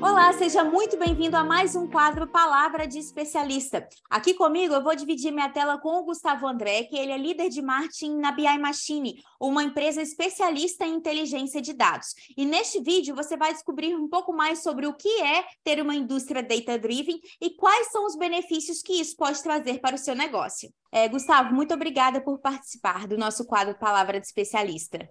Olá, 0.00 0.32
seja 0.32 0.62
muito 0.62 0.96
bem-vindo 0.96 1.36
a 1.36 1.42
mais 1.42 1.74
um 1.74 1.88
quadro 1.88 2.24
Palavra 2.24 2.86
de 2.86 3.00
Especialista. 3.00 3.88
Aqui 4.08 4.32
comigo 4.32 4.72
eu 4.72 4.82
vou 4.82 4.94
dividir 4.94 5.32
minha 5.32 5.48
tela 5.48 5.76
com 5.76 5.98
o 5.98 6.04
Gustavo 6.04 6.46
André, 6.46 6.84
que 6.84 6.96
ele 6.96 7.10
é 7.10 7.18
líder 7.18 7.48
de 7.48 7.60
marketing 7.60 8.18
na 8.18 8.30
BI 8.30 8.58
Machine, 8.58 9.20
uma 9.40 9.64
empresa 9.64 10.00
especialista 10.00 10.86
em 10.86 10.94
inteligência 10.94 11.60
de 11.60 11.72
dados. 11.72 12.14
E 12.36 12.46
neste 12.46 12.80
vídeo 12.80 13.12
você 13.12 13.36
vai 13.36 13.52
descobrir 13.52 13.96
um 13.96 14.08
pouco 14.08 14.32
mais 14.32 14.62
sobre 14.62 14.86
o 14.86 14.94
que 14.94 15.20
é 15.20 15.44
ter 15.64 15.82
uma 15.82 15.96
indústria 15.96 16.44
data-driven 16.44 17.20
e 17.40 17.50
quais 17.50 17.90
são 17.90 18.06
os 18.06 18.16
benefícios 18.16 18.80
que 18.80 19.00
isso 19.00 19.16
pode 19.16 19.42
trazer 19.42 19.80
para 19.80 19.96
o 19.96 19.98
seu 19.98 20.14
negócio. 20.14 20.72
É, 20.92 21.08
Gustavo, 21.08 21.52
muito 21.52 21.74
obrigada 21.74 22.20
por 22.20 22.38
participar 22.38 23.08
do 23.08 23.18
nosso 23.18 23.44
quadro 23.44 23.76
Palavra 23.76 24.20
de 24.20 24.26
Especialista. 24.26 25.08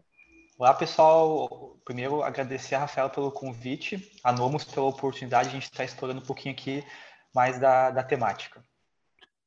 Olá, 0.59 0.73
pessoal. 0.73 1.77
Primeiro, 1.85 2.23
agradecer 2.23 2.73
a 2.73 2.79
Rafaela 2.79 3.11
pelo 3.11 3.31
convite, 3.31 4.11
a 4.23 4.31
Nomos 4.31 4.63
pela 4.63 4.87
oportunidade 4.87 5.49
de 5.49 5.55
a 5.55 5.59
gente 5.59 5.69
estar 5.71 5.83
explorando 5.83 6.19
um 6.19 6.25
pouquinho 6.25 6.55
aqui 6.55 6.83
mais 7.31 7.59
da, 7.59 7.91
da 7.91 8.03
temática. 8.03 8.65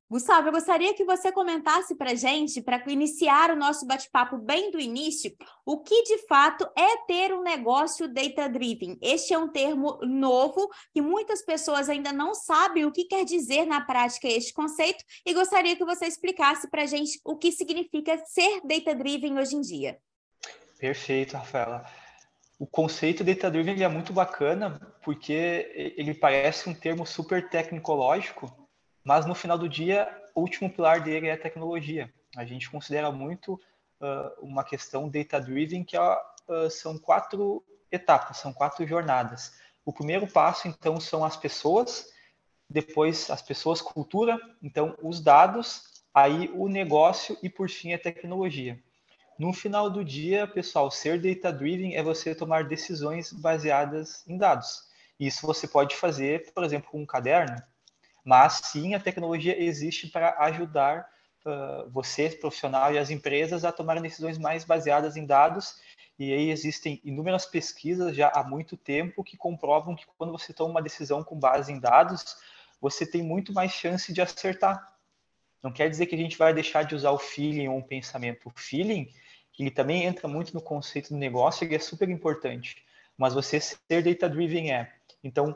Gustavo, 0.08 0.46
eu 0.46 0.52
gostaria 0.52 0.94
que 0.94 1.04
você 1.04 1.32
comentasse 1.32 1.96
para 1.96 2.14
gente, 2.14 2.62
para 2.62 2.80
iniciar 2.86 3.50
o 3.50 3.56
nosso 3.56 3.88
bate-papo 3.88 4.38
bem 4.38 4.70
do 4.70 4.78
início, 4.78 5.34
o 5.66 5.82
que 5.82 6.04
de 6.04 6.18
fato 6.28 6.64
é 6.78 6.98
ter 7.08 7.34
um 7.34 7.42
negócio 7.42 8.06
data-driven. 8.06 8.96
Este 9.02 9.34
é 9.34 9.38
um 9.38 9.48
termo 9.48 9.98
novo 10.02 10.68
que 10.92 11.02
muitas 11.02 11.44
pessoas 11.44 11.88
ainda 11.88 12.12
não 12.12 12.34
sabem 12.34 12.84
o 12.84 12.92
que 12.92 13.06
quer 13.06 13.24
dizer 13.24 13.66
na 13.66 13.80
prática 13.80 14.28
este 14.28 14.52
conceito 14.52 15.04
e 15.26 15.34
gostaria 15.34 15.74
que 15.74 15.84
você 15.84 16.06
explicasse 16.06 16.70
para 16.70 16.86
gente 16.86 17.20
o 17.24 17.36
que 17.36 17.50
significa 17.50 18.16
ser 18.26 18.60
data-driven 18.64 19.40
hoje 19.40 19.56
em 19.56 19.60
dia. 19.60 19.98
Perfeito, 20.80 21.36
Rafaela. 21.36 21.84
O 22.58 22.66
conceito 22.66 23.22
Data 23.22 23.50
Driven 23.50 23.82
é 23.82 23.88
muito 23.88 24.14
bacana 24.14 24.80
porque 25.04 25.92
ele 25.96 26.14
parece 26.14 26.70
um 26.70 26.74
termo 26.74 27.04
super 27.06 27.50
tecnológico, 27.50 28.50
mas 29.04 29.26
no 29.26 29.34
final 29.34 29.58
do 29.58 29.68
dia, 29.68 30.08
o 30.34 30.40
último 30.40 30.70
pilar 30.70 31.02
dele 31.02 31.28
é 31.28 31.32
a 31.32 31.38
tecnologia. 31.38 32.10
A 32.34 32.46
gente 32.46 32.70
considera 32.70 33.12
muito 33.12 33.54
uh, 34.00 34.40
uma 34.40 34.64
questão 34.64 35.06
Data 35.06 35.38
Driven 35.38 35.84
que 35.84 35.98
uh, 35.98 36.70
são 36.70 36.98
quatro 36.98 37.62
etapas, 37.92 38.38
são 38.38 38.50
quatro 38.50 38.86
jornadas. 38.86 39.52
O 39.84 39.92
primeiro 39.92 40.26
passo, 40.26 40.66
então, 40.66 40.98
são 40.98 41.22
as 41.22 41.36
pessoas, 41.36 42.06
depois 42.70 43.28
as 43.30 43.42
pessoas, 43.42 43.82
cultura, 43.82 44.38
então 44.62 44.96
os 45.02 45.20
dados, 45.20 45.82
aí 46.14 46.50
o 46.54 46.68
negócio 46.68 47.36
e 47.42 47.50
por 47.50 47.68
fim 47.68 47.92
a 47.92 47.98
tecnologia. 47.98 48.82
No 49.40 49.54
final 49.54 49.88
do 49.88 50.04
dia, 50.04 50.46
pessoal, 50.46 50.90
ser 50.90 51.18
data-driven 51.18 51.94
é 51.94 52.02
você 52.02 52.34
tomar 52.34 52.64
decisões 52.64 53.32
baseadas 53.32 54.22
em 54.28 54.36
dados. 54.36 54.82
Isso 55.18 55.46
você 55.46 55.66
pode 55.66 55.96
fazer, 55.96 56.52
por 56.52 56.62
exemplo, 56.62 56.90
com 56.90 57.00
um 57.00 57.06
caderno, 57.06 57.56
mas 58.22 58.60
sim 58.64 58.94
a 58.94 59.00
tecnologia 59.00 59.58
existe 59.58 60.08
para 60.08 60.36
ajudar 60.40 61.08
uh, 61.46 61.88
você, 61.88 62.28
profissional, 62.28 62.92
e 62.92 62.98
as 62.98 63.08
empresas 63.08 63.64
a 63.64 63.72
tomarem 63.72 64.02
decisões 64.02 64.36
mais 64.36 64.62
baseadas 64.62 65.16
em 65.16 65.24
dados. 65.24 65.80
E 66.18 66.34
aí 66.34 66.50
existem 66.50 67.00
inúmeras 67.02 67.46
pesquisas 67.46 68.14
já 68.14 68.28
há 68.28 68.44
muito 68.44 68.76
tempo 68.76 69.24
que 69.24 69.38
comprovam 69.38 69.96
que 69.96 70.04
quando 70.18 70.32
você 70.32 70.52
toma 70.52 70.72
uma 70.72 70.82
decisão 70.82 71.24
com 71.24 71.40
base 71.40 71.72
em 71.72 71.80
dados, 71.80 72.36
você 72.78 73.06
tem 73.06 73.22
muito 73.22 73.54
mais 73.54 73.72
chance 73.72 74.12
de 74.12 74.20
acertar. 74.20 74.86
Não 75.62 75.72
quer 75.72 75.88
dizer 75.88 76.04
que 76.04 76.14
a 76.14 76.18
gente 76.18 76.36
vai 76.36 76.52
deixar 76.52 76.82
de 76.82 76.94
usar 76.94 77.10
o 77.10 77.18
feeling 77.18 77.68
ou 77.68 77.78
um 77.78 77.82
pensamento. 77.82 78.48
O 78.48 78.52
feeling 78.54 79.10
ele 79.62 79.70
também 79.70 80.04
entra 80.04 80.26
muito 80.26 80.54
no 80.54 80.60
conceito 80.62 81.10
do 81.10 81.16
negócio, 81.16 81.64
ele 81.64 81.74
é 81.74 81.78
super 81.78 82.08
importante. 82.08 82.82
Mas 83.16 83.34
você 83.34 83.60
ser 83.60 84.02
data-driven 84.02 84.72
é. 84.72 84.92
Então, 85.22 85.54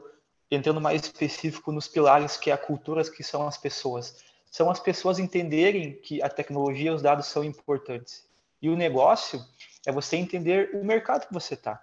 entrando 0.50 0.80
mais 0.80 1.02
específico 1.02 1.72
nos 1.72 1.88
pilares 1.88 2.36
que 2.36 2.50
é 2.50 2.54
a 2.54 2.58
cultura, 2.58 3.02
que 3.10 3.22
são 3.22 3.46
as 3.46 3.56
pessoas. 3.56 4.22
São 4.50 4.70
as 4.70 4.78
pessoas 4.78 5.18
entenderem 5.18 5.94
que 5.94 6.22
a 6.22 6.28
tecnologia 6.28 6.90
e 6.90 6.94
os 6.94 7.02
dados 7.02 7.26
são 7.26 7.42
importantes. 7.42 8.28
E 8.60 8.68
o 8.68 8.76
negócio 8.76 9.44
é 9.86 9.92
você 9.92 10.16
entender 10.16 10.70
o 10.74 10.84
mercado 10.84 11.26
que 11.26 11.34
você 11.34 11.54
está. 11.54 11.82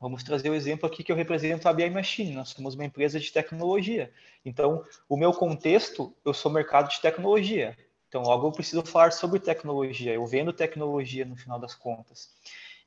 Vamos 0.00 0.22
trazer 0.22 0.48
o 0.48 0.54
exemplo 0.54 0.86
aqui 0.86 1.02
que 1.02 1.10
eu 1.10 1.16
represento 1.16 1.68
a 1.68 1.72
BI 1.72 1.90
Machine. 1.90 2.32
Nós 2.32 2.50
somos 2.50 2.74
uma 2.74 2.84
empresa 2.84 3.18
de 3.18 3.32
tecnologia. 3.32 4.12
Então, 4.44 4.84
o 5.08 5.16
meu 5.16 5.32
contexto, 5.32 6.14
eu 6.24 6.32
sou 6.32 6.52
mercado 6.52 6.88
de 6.88 7.00
tecnologia. 7.00 7.76
Então, 8.08 8.22
logo 8.22 8.48
eu 8.48 8.52
preciso 8.52 8.82
falar 8.82 9.12
sobre 9.12 9.38
tecnologia, 9.38 10.14
eu 10.14 10.26
vendo 10.26 10.52
tecnologia 10.52 11.24
no 11.24 11.36
final 11.36 11.58
das 11.58 11.74
contas. 11.74 12.30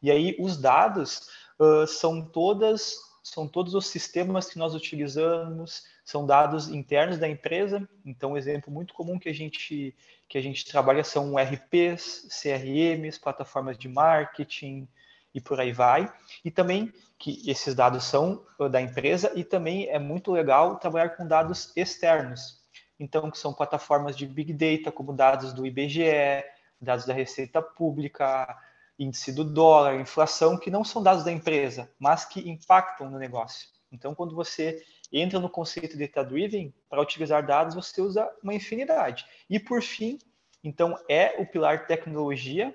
E 0.01 0.09
aí, 0.09 0.35
os 0.39 0.57
dados 0.57 1.29
uh, 1.59 1.85
são 1.85 2.25
todas 2.25 3.11
são 3.23 3.47
todos 3.47 3.75
os 3.75 3.85
sistemas 3.85 4.49
que 4.49 4.57
nós 4.57 4.73
utilizamos, 4.73 5.83
são 6.03 6.25
dados 6.25 6.69
internos 6.69 7.19
da 7.19 7.29
empresa. 7.29 7.87
Então, 8.03 8.31
um 8.31 8.37
exemplo 8.37 8.73
muito 8.73 8.95
comum 8.95 9.19
que 9.19 9.29
a 9.29 9.33
gente 9.33 9.95
que 10.27 10.37
a 10.37 10.41
gente 10.41 10.65
trabalha 10.65 11.03
são 11.03 11.35
RPs, 11.37 12.27
CRMs, 12.29 13.19
plataformas 13.19 13.77
de 13.77 13.89
marketing 13.89 14.87
e 15.33 15.41
por 15.41 15.59
aí 15.59 15.73
vai. 15.73 16.11
E 16.43 16.49
também 16.49 16.91
que 17.19 17.43
esses 17.45 17.75
dados 17.75 18.05
são 18.05 18.43
da 18.71 18.81
empresa 18.81 19.31
e 19.35 19.43
também 19.43 19.87
é 19.89 19.99
muito 19.99 20.31
legal 20.31 20.77
trabalhar 20.77 21.09
com 21.09 21.27
dados 21.27 21.71
externos 21.75 22.60
então 23.01 23.31
que 23.31 23.37
são 23.39 23.51
plataformas 23.51 24.15
de 24.15 24.27
Big 24.27 24.53
Data, 24.53 24.91
como 24.91 25.11
dados 25.11 25.53
do 25.53 25.65
IBGE, 25.65 26.45
dados 26.79 27.03
da 27.03 27.13
Receita 27.13 27.59
Pública, 27.59 28.55
índice 28.97 29.31
do 29.31 29.43
dólar, 29.43 29.99
inflação, 29.99 30.55
que 30.55 30.69
não 30.69 30.83
são 30.83 31.01
dados 31.01 31.23
da 31.23 31.31
empresa, 31.31 31.91
mas 31.97 32.25
que 32.25 32.47
impactam 32.47 33.09
no 33.09 33.17
negócio. 33.17 33.67
Então, 33.91 34.13
quando 34.13 34.35
você 34.35 34.85
entra 35.11 35.39
no 35.39 35.49
conceito 35.49 35.97
de 35.97 36.07
data 36.07 36.23
driven, 36.23 36.71
para 36.87 37.01
utilizar 37.01 37.43
dados, 37.43 37.73
você 37.73 37.99
usa 37.99 38.31
uma 38.43 38.53
infinidade. 38.53 39.25
E 39.49 39.59
por 39.59 39.81
fim, 39.81 40.19
então 40.63 40.95
é 41.09 41.41
o 41.41 41.45
pilar 41.45 41.87
tecnologia. 41.87 42.73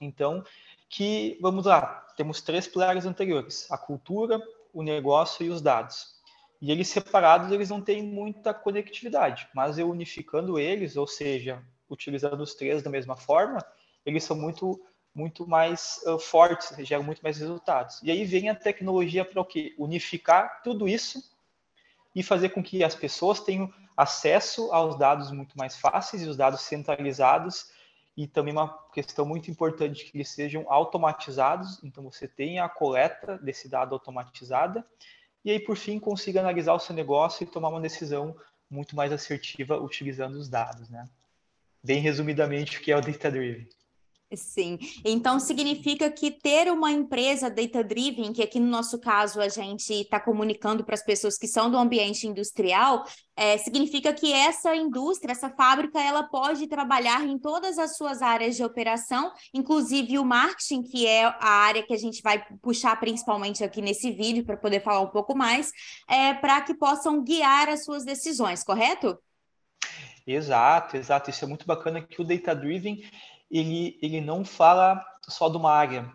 Então, 0.00 0.44
que 0.88 1.36
vamos 1.42 1.66
lá, 1.66 2.06
temos 2.16 2.40
três 2.40 2.68
pilares 2.68 3.04
anteriores: 3.04 3.68
a 3.72 3.76
cultura, 3.76 4.40
o 4.72 4.84
negócio 4.84 5.44
e 5.44 5.50
os 5.50 5.60
dados. 5.60 6.16
E 6.60 6.72
eles 6.72 6.88
separados, 6.88 7.52
eles 7.52 7.70
não 7.70 7.80
têm 7.80 8.02
muita 8.02 8.52
conectividade, 8.52 9.48
mas 9.54 9.78
eu 9.78 9.88
unificando 9.88 10.58
eles, 10.58 10.96
ou 10.96 11.06
seja, 11.06 11.62
utilizando 11.88 12.40
os 12.40 12.54
três 12.54 12.82
da 12.82 12.90
mesma 12.90 13.16
forma, 13.16 13.64
eles 14.04 14.24
são 14.24 14.36
muito 14.36 14.80
muito 15.14 15.48
mais 15.48 16.00
uh, 16.06 16.16
fortes, 16.16 16.76
geram 16.86 17.02
muito 17.02 17.20
mais 17.22 17.38
resultados. 17.38 18.00
E 18.04 18.10
aí 18.10 18.24
vem 18.24 18.48
a 18.48 18.54
tecnologia 18.54 19.24
para 19.24 19.40
o 19.40 19.44
quê? 19.44 19.74
Unificar 19.76 20.62
tudo 20.62 20.88
isso 20.88 21.20
e 22.14 22.22
fazer 22.22 22.50
com 22.50 22.62
que 22.62 22.84
as 22.84 22.94
pessoas 22.94 23.40
tenham 23.40 23.72
acesso 23.96 24.72
aos 24.72 24.96
dados 24.96 25.32
muito 25.32 25.58
mais 25.58 25.76
fáceis 25.76 26.22
e 26.22 26.28
os 26.28 26.36
dados 26.36 26.60
centralizados 26.60 27.72
e 28.16 28.28
também 28.28 28.52
uma 28.52 28.78
questão 28.92 29.24
muito 29.24 29.50
importante 29.50 30.04
que 30.04 30.16
eles 30.16 30.28
sejam 30.28 30.64
automatizados, 30.68 31.82
então 31.82 32.04
você 32.04 32.28
tenha 32.28 32.64
a 32.64 32.68
coleta 32.68 33.38
desse 33.38 33.68
dado 33.68 33.94
automatizada 33.94 34.84
e 35.44 35.50
aí, 35.50 35.60
por 35.60 35.76
fim, 35.76 35.98
consiga 35.98 36.40
analisar 36.40 36.74
o 36.74 36.78
seu 36.78 36.94
negócio 36.94 37.44
e 37.44 37.46
tomar 37.46 37.68
uma 37.68 37.80
decisão 37.80 38.36
muito 38.70 38.94
mais 38.94 39.12
assertiva 39.12 39.78
utilizando 39.78 40.34
os 40.34 40.48
dados, 40.48 40.88
né? 40.88 41.08
Bem 41.82 42.00
resumidamente, 42.00 42.78
o 42.78 42.80
que 42.80 42.92
é 42.92 42.96
o 42.96 43.00
Data 43.00 43.30
Driven. 43.30 43.68
Sim, 44.36 44.78
então 45.06 45.40
significa 45.40 46.10
que 46.10 46.30
ter 46.30 46.70
uma 46.70 46.92
empresa 46.92 47.48
data-driven, 47.48 48.30
que 48.30 48.42
aqui 48.42 48.60
no 48.60 48.66
nosso 48.66 49.00
caso 49.00 49.40
a 49.40 49.48
gente 49.48 49.90
está 49.90 50.20
comunicando 50.20 50.84
para 50.84 50.94
as 50.94 51.02
pessoas 51.02 51.38
que 51.38 51.48
são 51.48 51.70
do 51.70 51.78
ambiente 51.78 52.26
industrial, 52.26 53.06
é, 53.34 53.56
significa 53.56 54.12
que 54.12 54.30
essa 54.30 54.76
indústria, 54.76 55.32
essa 55.32 55.48
fábrica, 55.48 55.98
ela 55.98 56.24
pode 56.24 56.66
trabalhar 56.68 57.26
em 57.26 57.38
todas 57.38 57.78
as 57.78 57.96
suas 57.96 58.20
áreas 58.20 58.54
de 58.54 58.62
operação, 58.62 59.32
inclusive 59.54 60.18
o 60.18 60.24
marketing, 60.26 60.82
que 60.82 61.06
é 61.06 61.24
a 61.24 61.48
área 61.48 61.82
que 61.82 61.94
a 61.94 61.98
gente 61.98 62.20
vai 62.20 62.44
puxar 62.60 63.00
principalmente 63.00 63.64
aqui 63.64 63.80
nesse 63.80 64.10
vídeo 64.10 64.44
para 64.44 64.58
poder 64.58 64.80
falar 64.80 65.00
um 65.00 65.10
pouco 65.10 65.34
mais, 65.34 65.72
é, 66.06 66.34
para 66.34 66.60
que 66.60 66.74
possam 66.74 67.24
guiar 67.24 67.70
as 67.70 67.82
suas 67.82 68.04
decisões, 68.04 68.62
correto? 68.62 69.18
Exato, 70.30 70.94
exato. 70.94 71.30
Isso 71.30 71.42
é 71.42 71.48
muito 71.48 71.66
bacana 71.66 72.02
que 72.02 72.20
o 72.20 72.24
data 72.24 72.54
driven 72.54 73.02
ele, 73.50 73.98
ele 74.02 74.20
não 74.20 74.44
fala 74.44 75.02
só 75.22 75.48
de 75.48 75.56
uma 75.56 75.72
área. 75.72 76.12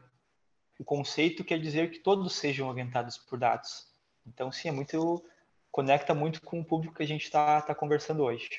O 0.79 0.83
conceito 0.83 1.43
quer 1.43 1.59
dizer 1.59 1.89
que 1.89 1.97
todos 1.97 2.35
sejam 2.35 2.69
orientados 2.69 3.17
por 3.17 3.39
dados. 3.39 3.87
Então, 4.27 4.51
sim, 4.51 4.69
é 4.69 4.71
muito 4.71 5.23
conecta 5.71 6.13
muito 6.13 6.39
com 6.43 6.59
o 6.59 6.65
público 6.65 6.97
que 6.97 7.01
a 7.03 7.07
gente 7.07 7.23
está 7.23 7.59
tá 7.59 7.73
conversando 7.73 8.21
hoje. 8.21 8.49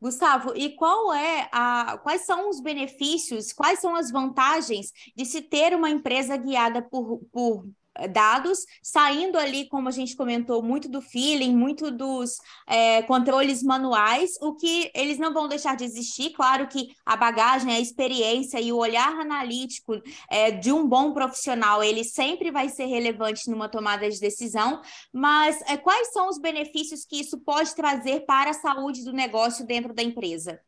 Gustavo, 0.00 0.56
e 0.56 0.70
qual 0.70 1.12
é 1.12 1.46
a, 1.52 1.98
quais 1.98 2.22
são 2.22 2.48
os 2.48 2.58
benefícios, 2.58 3.52
quais 3.52 3.80
são 3.80 3.94
as 3.94 4.10
vantagens 4.10 4.90
de 5.14 5.26
se 5.26 5.42
ter 5.42 5.76
uma 5.76 5.90
empresa 5.90 6.38
guiada 6.38 6.80
por, 6.80 7.18
por 7.30 7.68
dados, 8.10 8.58
saindo 8.82 9.38
ali, 9.38 9.68
como 9.68 9.88
a 9.88 9.92
gente 9.92 10.16
comentou, 10.16 10.62
muito 10.62 10.88
do 10.88 11.00
feeling, 11.00 11.54
muito 11.54 11.90
dos 11.90 12.36
é, 12.66 13.02
controles 13.02 13.62
manuais, 13.62 14.30
o 14.40 14.54
que 14.54 14.90
eles 14.94 15.18
não 15.18 15.32
vão 15.32 15.48
deixar 15.48 15.76
de 15.76 15.84
existir. 15.84 16.30
Claro 16.30 16.66
que 16.68 16.94
a 17.04 17.16
bagagem, 17.16 17.72
a 17.72 17.80
experiência 17.80 18.60
e 18.60 18.72
o 18.72 18.76
olhar 18.76 19.12
analítico 19.20 20.00
é, 20.30 20.50
de 20.50 20.72
um 20.72 20.86
bom 20.86 21.12
profissional, 21.12 21.82
ele 21.82 22.04
sempre 22.04 22.50
vai 22.50 22.68
ser 22.68 22.86
relevante 22.86 23.50
numa 23.50 23.68
tomada 23.68 24.08
de 24.08 24.20
decisão, 24.20 24.80
mas 25.12 25.60
é, 25.62 25.76
quais 25.76 26.12
são 26.12 26.28
os 26.28 26.38
benefícios 26.38 27.04
que 27.04 27.20
isso 27.20 27.38
pode 27.38 27.74
trazer 27.74 28.20
para 28.20 28.50
a 28.50 28.54
saúde 28.54 29.04
do 29.04 29.12
negócio 29.12 29.66
dentro 29.66 29.92
da 29.92 30.02
empresa? 30.02 30.60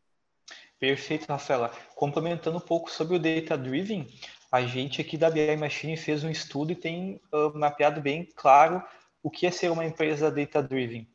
Perfeito, 0.78 1.26
Rafaela. 1.28 1.70
Complementando 1.94 2.58
um 2.58 2.60
pouco 2.60 2.90
sobre 2.90 3.14
o 3.14 3.18
Data 3.18 3.56
Driven, 3.56 4.08
a 4.52 4.60
gente 4.60 5.00
aqui 5.00 5.16
da 5.16 5.30
BI 5.30 5.56
Machine 5.56 5.96
fez 5.96 6.22
um 6.22 6.28
estudo 6.28 6.72
e 6.72 6.76
tem 6.76 7.18
uh, 7.32 7.58
mapeado 7.58 8.02
bem 8.02 8.28
claro 8.36 8.84
o 9.22 9.30
que 9.30 9.46
é 9.46 9.50
ser 9.50 9.70
uma 9.70 9.86
empresa 9.86 10.30
Data 10.30 10.62
Driven. 10.62 11.08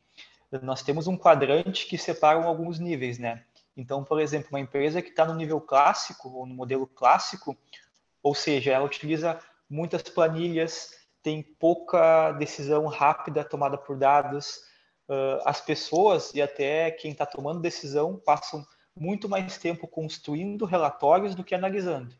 Nós 0.60 0.82
temos 0.82 1.06
um 1.06 1.16
quadrante 1.16 1.86
que 1.86 1.96
separa 1.96 2.44
alguns 2.44 2.80
níveis, 2.80 3.16
né? 3.16 3.44
Então, 3.76 4.02
por 4.02 4.20
exemplo, 4.20 4.48
uma 4.50 4.58
empresa 4.58 5.00
que 5.00 5.10
está 5.10 5.24
no 5.24 5.36
nível 5.36 5.60
clássico 5.60 6.28
ou 6.30 6.46
no 6.46 6.54
modelo 6.54 6.84
clássico, 6.84 7.56
ou 8.20 8.34
seja, 8.34 8.72
ela 8.72 8.84
utiliza 8.84 9.38
muitas 9.70 10.02
planilhas, 10.02 10.94
tem 11.22 11.40
pouca 11.40 12.32
decisão 12.32 12.86
rápida 12.86 13.44
tomada 13.44 13.78
por 13.78 13.96
dados, 13.96 14.62
uh, 15.08 15.42
as 15.44 15.60
pessoas 15.60 16.34
e 16.34 16.42
até 16.42 16.90
quem 16.90 17.12
está 17.12 17.24
tomando 17.24 17.60
decisão 17.60 18.16
passam 18.16 18.66
muito 18.96 19.28
mais 19.28 19.58
tempo 19.58 19.86
construindo 19.86 20.64
relatórios 20.64 21.36
do 21.36 21.44
que 21.44 21.54
analisando. 21.54 22.12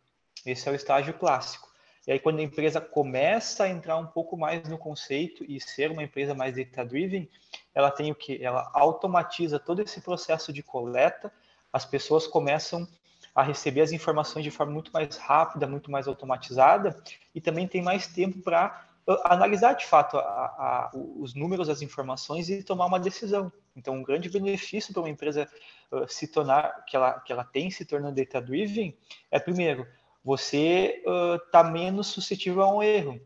Esse 0.45 0.69
é 0.69 0.73
o 0.73 0.75
estágio 0.75 1.15
clássico. 1.15 1.69
E 2.07 2.13
aí, 2.13 2.19
quando 2.19 2.39
a 2.39 2.43
empresa 2.43 2.81
começa 2.81 3.65
a 3.65 3.69
entrar 3.69 3.99
um 3.99 4.07
pouco 4.07 4.37
mais 4.37 4.67
no 4.67 4.79
conceito 4.79 5.45
e 5.47 5.61
ser 5.61 5.91
uma 5.91 6.03
empresa 6.03 6.35
mais 6.35 6.57
data-driven, 6.57 7.29
ela 7.75 7.91
tem 7.91 8.11
o 8.11 8.15
que? 8.15 8.43
Ela 8.43 8.71
automatiza 8.73 9.59
todo 9.59 9.83
esse 9.83 10.01
processo 10.01 10.51
de 10.53 10.63
coleta, 10.63 11.31
as 11.71 11.85
pessoas 11.85 12.27
começam 12.27 12.89
a 13.35 13.43
receber 13.43 13.83
as 13.83 13.93
informações 13.93 14.43
de 14.43 14.51
forma 14.51 14.73
muito 14.73 14.91
mais 14.91 15.17
rápida, 15.19 15.67
muito 15.67 15.91
mais 15.91 16.09
automatizada, 16.09 16.99
e 17.35 17.41
também 17.41 17.69
tem 17.69 17.83
mais 17.83 18.07
tempo 18.07 18.41
para 18.41 18.89
analisar 19.25 19.75
de 19.75 19.87
fato 19.87 20.19
a, 20.19 20.23
a, 20.23 20.91
os 20.95 21.35
números, 21.35 21.69
as 21.69 21.81
informações 21.81 22.51
e 22.51 22.63
tomar 22.63 22.87
uma 22.87 22.99
decisão. 22.99 23.53
Então, 23.77 23.95
um 23.95 24.03
grande 24.03 24.29
benefício 24.29 24.93
para 24.93 25.03
uma 25.03 25.11
empresa 25.11 25.49
uh, 25.93 26.09
se 26.09 26.27
tornar, 26.29 26.85
que 26.85 26.97
ela, 26.97 27.21
que 27.21 27.33
ela 27.33 27.45
tem 27.45 27.71
se 27.71 27.85
tornando 27.85 28.17
data-driven, 28.17 28.97
é, 29.31 29.39
primeiro, 29.39 29.87
você 30.29 31.03
está 31.47 31.63
uh, 31.63 31.73
menos 31.73 32.09
suscetível 32.09 32.63
a 32.63 32.71
um 32.71 32.83
erro, 32.83 33.19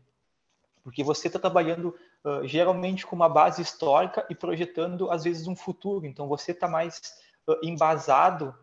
porque 0.81 1.03
você 1.03 1.27
está 1.27 1.37
trabalhando 1.37 1.93
uh, 2.23 2.47
geralmente 2.47 3.05
com 3.05 3.13
uma 3.13 3.27
base 3.27 3.61
histórica 3.61 4.25
e 4.29 4.35
projetando, 4.35 5.11
às 5.11 5.25
vezes, 5.25 5.45
um 5.45 5.55
futuro. 5.55 6.05
Então, 6.05 6.29
você 6.29 6.53
está 6.53 6.65
mais 6.65 7.01
embasado, 7.61 8.55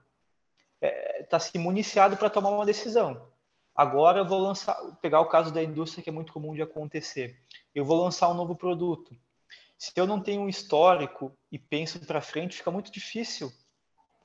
está 1.20 1.36
é, 1.36 1.40
se 1.40 1.58
municiado 1.58 2.16
para 2.16 2.30
tomar 2.30 2.48
uma 2.48 2.64
decisão. 2.64 3.28
Agora 3.74 4.20
eu 4.20 4.26
vou 4.26 4.38
lançar, 4.38 4.74
pegar 5.02 5.20
o 5.20 5.28
caso 5.28 5.52
da 5.52 5.62
indústria 5.62 6.02
que 6.02 6.08
é 6.08 6.12
muito 6.12 6.32
comum 6.32 6.54
de 6.54 6.62
acontecer. 6.62 7.38
Eu 7.74 7.84
vou 7.84 8.02
lançar 8.02 8.30
um 8.30 8.34
novo 8.34 8.56
produto. 8.56 9.14
Se 9.76 9.92
eu 9.96 10.06
não 10.06 10.18
tenho 10.18 10.40
um 10.40 10.48
histórico 10.48 11.30
e 11.52 11.58
penso 11.58 12.00
para 12.06 12.22
frente, 12.22 12.56
fica 12.56 12.70
muito 12.70 12.90
difícil 12.90 13.52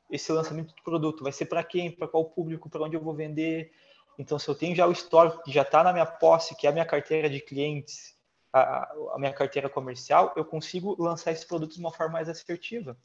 esse 0.09 0.31
lançamento 0.31 0.73
do 0.73 0.83
produto. 0.83 1.21
Vai 1.21 1.33
ser 1.33 1.47
para 1.47 1.65
quem? 1.65 1.91
Para 1.91 2.07
qual 2.07 2.23
público? 2.23 2.69
Para 2.69 2.83
onde 2.83 2.95
eu 2.95 3.01
vou 3.01 3.13
vender? 3.13 3.73
Então, 4.17 4.39
se 4.39 4.47
eu 4.47 4.55
tenho 4.55 4.75
já 4.75 4.87
o 4.87 4.91
histórico 4.91 5.43
que 5.43 5.51
já 5.51 5.61
está 5.61 5.83
na 5.83 5.91
minha 5.91 6.05
posse, 6.05 6.55
que 6.55 6.65
é 6.65 6.69
a 6.69 6.73
minha 6.73 6.85
carteira 6.85 7.29
de 7.29 7.39
clientes, 7.41 8.15
a, 8.51 8.91
a, 9.13 9.19
minha 9.19 9.33
carteira 9.33 9.69
comercial, 9.69 10.33
eu 10.35 10.45
consigo 10.45 10.95
lançar 11.01 11.31
esse 11.31 11.45
produto 11.45 11.73
de 11.73 11.79
uma 11.79 11.91
forma 11.91 12.13
mais 12.13 12.29
assertiva. 12.29 12.97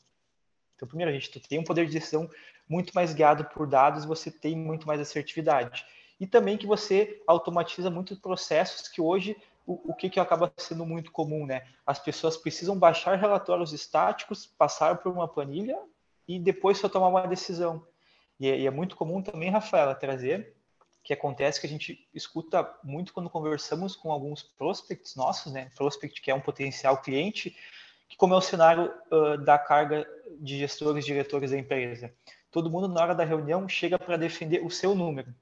Então, 0.77 0.87
primeiro, 0.87 1.11
a 1.11 1.15
gente 1.15 1.39
tem 1.41 1.59
um 1.59 1.65
poder 1.65 1.87
de 1.87 1.93
decisão 1.93 2.31
muito 2.69 2.93
mais 2.95 3.13
guiado 3.13 3.45
por 3.47 3.67
dados, 3.67 4.05
você 4.05 4.31
tem 4.31 4.57
muito 4.57 4.87
mais 4.87 5.01
assertividade 5.01 5.85
e 6.21 6.27
também 6.27 6.59
que 6.59 6.67
você 6.67 7.23
automatiza 7.27 7.91
muitos 7.91 8.19
processos 8.19 8.87
que 8.87 9.01
hoje 9.01 9.35
o, 9.67 9.95
que, 9.95 10.11
que 10.11 10.19
acaba 10.19 10.53
sendo 10.57 10.85
muito 10.85 11.13
comum, 11.13 11.47
né? 11.47 11.65
As 11.87 11.99
pessoas 11.99 12.37
precisam 12.37 12.77
baixar 12.77 13.17
relatórios 13.17 13.73
estáticos, 13.73 14.45
passar 14.45 14.99
por 14.99 15.13
uma 15.13 15.29
planilha 15.29 15.79
e 16.27 16.41
depois 16.41 16.79
só 16.79 16.89
tomar 16.89 17.07
uma 17.07 17.27
decisão. 17.27 17.87
E 18.39 18.49
é, 18.49 18.59
e 18.59 18.67
é 18.67 18.71
muito 18.71 18.97
comum 18.97 19.23
também, 19.23 19.49
Rafaela, 19.49 19.95
trazer 19.95 20.57
que 21.11 21.15
acontece 21.15 21.61
que 21.61 21.67
a 21.67 21.71
gente 21.71 22.09
escuta 22.15 22.73
muito 22.85 23.13
quando 23.13 23.29
conversamos 23.29 23.97
com 23.97 24.13
alguns 24.13 24.45
prospects 24.45 25.17
nossos, 25.17 25.53
né? 25.53 25.69
Prospect 25.75 26.23
que 26.23 26.31
é 26.31 26.35
um 26.35 26.41
potencial 26.41 27.03
cliente, 27.03 27.57
que 28.09 28.17
como 28.17 28.33
é 28.33 28.37
o 28.37 28.41
cenário 28.41 28.95
uh, 29.11 29.37
da 29.37 29.59
carga 29.59 30.09
de 30.39 30.57
gestores, 30.57 31.05
diretores 31.05 31.51
da 31.51 31.59
empresa. 31.59 32.15
Todo 32.49 32.71
mundo 32.71 32.87
na 32.87 33.03
hora 33.03 33.13
da 33.13 33.25
reunião 33.25 33.69
chega 33.69 33.99
para 33.99 34.17
defender 34.17 34.65
o 34.65 34.71
seu 34.71 34.95
número 34.95 35.35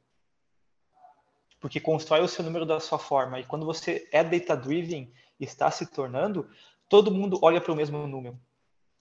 porque 1.61 1.81
constrói 1.81 2.21
o 2.21 2.29
seu 2.29 2.45
número 2.45 2.65
da 2.65 2.79
sua 2.79 3.01
forma. 3.01 3.41
E 3.41 3.45
quando 3.45 3.67
você 3.67 4.09
é 4.13 4.23
data-driven 4.23 5.13
e 5.41 5.45
está 5.45 5.69
se 5.73 5.87
tornando, 5.87 6.49
todo 6.89 7.11
mundo 7.11 7.37
olha 7.43 7.61
para 7.61 7.73
o 7.73 7.77
mesmo 7.77 8.07
número. 8.07 8.39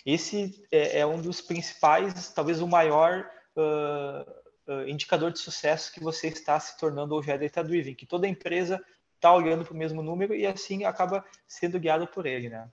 Esse 0.03 0.67
é, 0.71 1.01
é, 1.01 1.05
um 1.05 1.21
dos 1.21 1.39
principais, 1.39 2.31
talvez 2.33 2.59
o 2.59 2.67
maior 2.67 3.29
uh, 3.55 4.46
uh, 4.67 4.87
indicador 4.87 5.31
de 5.31 5.39
sucesso 5.39 5.91
que 5.91 5.99
você 5.99 6.27
está 6.27 6.59
se 6.59 6.77
tornando 6.77 7.15
hoje 7.15 7.31
é 7.31 7.37
data-driven, 7.37 7.95
que 7.95 8.05
toda 8.05 8.27
empresa 8.27 8.83
está 9.15 9.33
olhando 9.33 9.65
para 9.65 9.73
o 9.73 9.77
mesmo 9.77 10.03
número 10.03 10.35
e 10.35 10.45
assim 10.45 10.83
acaba 10.83 11.25
sendo 11.47 11.79
guiado 11.79 12.07
por 12.07 12.25
ele, 12.25 12.49
né? 12.49 12.69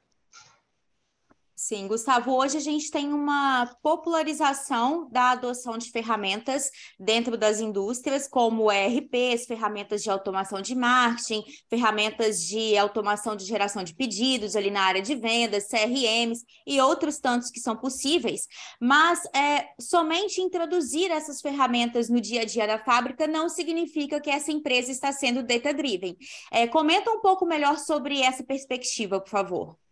Sim, 1.67 1.89
Gustavo, 1.89 2.31
hoje 2.35 2.59
a 2.59 2.61
gente 2.61 2.91
tem 2.91 3.11
uma 3.11 3.65
popularização 3.83 5.09
da 5.11 5.31
adoção 5.31 5.79
de 5.79 5.91
ferramentas 5.91 6.71
dentro 7.01 7.39
das 7.39 7.59
indústrias, 7.59 8.29
como 8.29 8.71
ERPs, 8.71 9.47
ferramentas 9.47 10.03
de 10.03 10.11
automação 10.11 10.61
de 10.61 10.75
marketing, 10.75 11.43
ferramentas 11.71 12.43
de 12.43 12.77
automação 12.77 13.35
de 13.35 13.47
geração 13.47 13.83
de 13.83 13.95
pedidos 13.95 14.55
ali 14.57 14.71
na 14.71 14.83
área 14.83 15.01
de 15.01 15.15
vendas, 15.15 15.67
CRMs 15.67 16.45
e 16.67 16.79
outros 16.83 17.19
tantos 17.19 17.51
que 17.51 17.61
são 17.61 17.75
possíveis. 17.75 18.43
Mas 18.79 19.25
é, 19.35 19.67
somente 19.81 20.43
introduzir 20.43 21.11
essas 21.11 21.41
ferramentas 21.41 22.11
no 22.11 22.21
dia 22.21 22.43
a 22.43 22.45
dia 22.45 22.67
da 22.67 22.79
fábrica 22.79 23.27
não 23.27 23.49
significa 23.49 24.21
que 24.21 24.29
essa 24.29 24.53
empresa 24.53 24.93
está 24.93 25.13
sendo 25.13 25.43
data-driven. 25.43 26.15
É, 26.53 26.67
comenta 26.67 27.11
um 27.11 27.23
pouco 27.23 27.47
melhor 27.47 27.79
sobre 27.79 28.21
essa 28.21 28.45
perspectiva, 28.45 29.19
por 29.19 29.31
favor. 29.31 29.84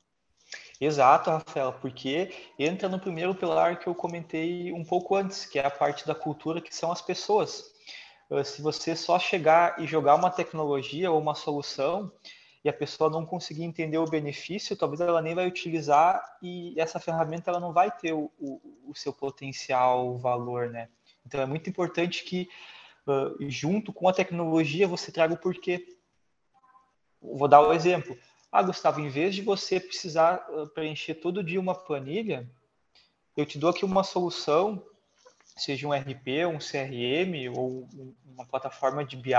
Exato, 0.85 1.31
Rafaela, 1.31 1.71
porque 1.71 2.35
entra 2.59 2.89
no 2.89 2.99
primeiro 2.99 3.33
pilar 3.37 3.79
que 3.79 3.87
eu 3.87 3.95
comentei 3.95 4.73
um 4.73 4.85
pouco 4.85 5.15
antes, 5.15 5.47
que 5.47 5.57
é 5.57 5.65
a 5.65 5.71
parte 5.71 6.05
da 6.05 6.13
cultura, 6.13 6.61
que 6.61 6.75
são 6.75 6.91
as 6.91 7.01
pessoas. 7.01 7.73
Ah, 8.29 8.43
se 8.43 8.61
você 8.61 8.97
só 8.97 9.17
chegar 9.17 9.81
e 9.81 9.87
jogar 9.87 10.17
uma 10.17 10.29
tecnologia 10.29 11.09
ou 11.09 11.21
uma 11.21 11.37
solução 11.37 12.11
e 12.65 12.69
a 12.69 12.73
pessoa 12.73 13.09
não 13.09 13.25
conseguir 13.25 13.63
entender 13.63 13.97
o 13.97 14.11
benefício, 14.11 14.77
talvez 14.77 15.01
ela 15.01 15.23
nem 15.23 15.37
vai 15.37 15.47
utilizar 15.47 16.21
e 16.43 16.75
essa 16.77 16.99
ferramenta 16.99 17.53
ela 17.53 17.61
não 17.61 17.73
vai 17.73 17.89
ter 17.89 18.13
o, 18.13 18.29
o, 18.41 18.61
o 18.89 18.93
seu 18.93 19.13
potencial 19.13 20.19
valor, 20.19 20.69
né? 20.69 20.89
Então 21.25 21.41
é 21.41 21.47
muito 21.47 21.71
importante 21.71 22.25
que 22.25 22.49
uh, 23.07 23.37
junto 23.49 23.93
com 23.93 24.09
a 24.09 24.13
tecnologia 24.13 24.89
você 24.89 25.13
traga 25.13 25.35
o 25.35 25.39
porquê. 25.39 25.87
Vou 27.21 27.47
dar 27.47 27.61
o 27.61 27.69
um 27.69 27.73
exemplo 27.73 28.19
ah, 28.53 28.63
Gustavo, 28.63 29.01
em 29.01 29.09
vez 29.09 29.35
de 29.35 29.41
você 29.41 29.81
precisar 29.81 30.35
ah, 30.35 30.67
preencher 30.75 31.15
todo 31.15 31.43
dia 31.43 31.59
uma 31.59 31.75
planilha, 31.75 32.47
eu 33.35 33.47
te 33.47 33.59
dou 33.59 33.71
aqui 33.71 33.83
uma 33.83 34.05
solução, 34.05 34.85
seja 35.57 35.89
um 35.89 35.93
RP, 35.93 36.45
um 36.47 36.59
CRM 36.59 37.51
ou 37.57 37.89
uma 38.27 38.45
plataforma 38.45 39.03
de 39.07 39.17
BI, 39.17 39.33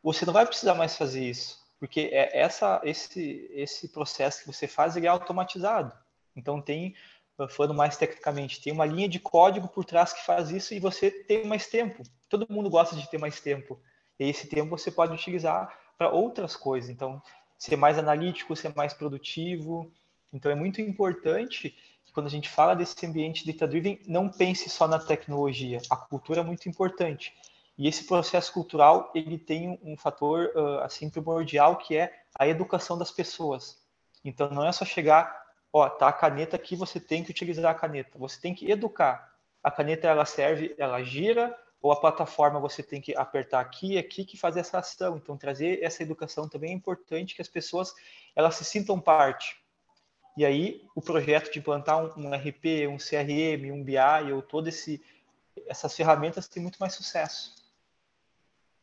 você 0.00 0.24
não 0.24 0.32
vai 0.32 0.46
precisar 0.46 0.74
mais 0.74 0.96
fazer 0.96 1.28
isso, 1.28 1.60
porque 1.80 2.10
é 2.12 2.38
essa, 2.38 2.80
esse, 2.84 3.50
esse 3.52 3.88
processo 3.88 4.40
que 4.40 4.46
você 4.46 4.68
faz 4.68 4.96
ele 4.96 5.06
é 5.06 5.10
automatizado. 5.10 5.92
Então 6.36 6.62
tem, 6.62 6.94
ah, 7.36 7.48
falando 7.48 7.74
mais 7.74 7.96
tecnicamente, 7.96 8.62
tem 8.62 8.72
uma 8.72 8.86
linha 8.86 9.08
de 9.08 9.18
código 9.18 9.66
por 9.66 9.84
trás 9.84 10.12
que 10.12 10.24
faz 10.24 10.48
isso 10.50 10.72
e 10.72 10.78
você 10.78 11.10
tem 11.10 11.44
mais 11.44 11.66
tempo. 11.66 12.04
Todo 12.28 12.46
mundo 12.48 12.70
gosta 12.70 12.94
de 12.94 13.10
ter 13.10 13.18
mais 13.18 13.40
tempo. 13.40 13.80
E 14.16 14.28
esse 14.28 14.46
tempo 14.46 14.70
você 14.70 14.92
pode 14.92 15.12
utilizar 15.12 15.76
para 15.98 16.08
outras 16.08 16.54
coisas. 16.54 16.88
Então, 16.88 17.20
ser 17.62 17.76
mais 17.76 17.96
analítico, 17.96 18.56
ser 18.56 18.74
mais 18.74 18.92
produtivo. 18.92 19.88
Então 20.32 20.50
é 20.50 20.54
muito 20.54 20.80
importante 20.80 21.70
que 22.04 22.12
quando 22.12 22.26
a 22.26 22.30
gente 22.30 22.48
fala 22.48 22.74
desse 22.74 23.06
ambiente 23.06 23.46
data-driven, 23.46 24.00
não 24.04 24.28
pense 24.28 24.68
só 24.68 24.88
na 24.88 24.98
tecnologia. 24.98 25.80
A 25.88 25.94
cultura 25.94 26.40
é 26.40 26.42
muito 26.42 26.68
importante. 26.68 27.32
E 27.78 27.86
esse 27.86 28.04
processo 28.04 28.52
cultural, 28.52 29.12
ele 29.14 29.38
tem 29.38 29.78
um 29.80 29.96
fator 29.96 30.50
uh, 30.56 30.80
assim 30.80 31.08
primordial 31.08 31.76
que 31.76 31.96
é 31.96 32.12
a 32.36 32.48
educação 32.48 32.98
das 32.98 33.12
pessoas. 33.12 33.80
Então 34.24 34.50
não 34.50 34.66
é 34.66 34.72
só 34.72 34.84
chegar, 34.84 35.32
ó, 35.72 35.88
tá 35.88 36.08
a 36.08 36.12
caneta 36.12 36.56
aqui, 36.56 36.74
você 36.74 36.98
tem 36.98 37.22
que 37.22 37.30
utilizar 37.30 37.70
a 37.70 37.78
caneta. 37.78 38.18
Você 38.18 38.40
tem 38.40 38.56
que 38.56 38.68
educar. 38.72 39.32
A 39.62 39.70
caneta 39.70 40.08
ela 40.08 40.24
serve, 40.24 40.74
ela 40.76 41.00
gira 41.04 41.56
ou 41.82 41.90
a 41.90 42.00
plataforma 42.00 42.60
você 42.60 42.82
tem 42.82 43.00
que 43.00 43.14
apertar 43.16 43.60
aqui, 43.60 43.98
aqui 43.98 44.24
que 44.24 44.38
fazer 44.38 44.60
essa 44.60 44.78
ação. 44.78 45.16
Então 45.16 45.36
trazer 45.36 45.82
essa 45.82 46.02
educação 46.02 46.48
também 46.48 46.70
é 46.70 46.74
importante 46.74 47.34
que 47.34 47.42
as 47.42 47.48
pessoas 47.48 47.92
elas 48.36 48.54
se 48.54 48.64
sintam 48.64 49.00
parte. 49.00 49.60
E 50.36 50.46
aí 50.46 50.86
o 50.94 51.02
projeto 51.02 51.52
de 51.52 51.58
implantar 51.58 51.98
um, 51.98 52.28
um 52.28 52.34
RP, 52.34 52.86
um 52.88 52.96
CRM, 52.96 53.72
um 53.72 53.82
BI 53.82 54.32
ou 54.32 54.40
todo 54.40 54.68
esse 54.68 55.02
essas 55.66 55.94
ferramentas 55.94 56.48
tem 56.48 56.62
muito 56.62 56.78
mais 56.78 56.94
sucesso. 56.94 57.54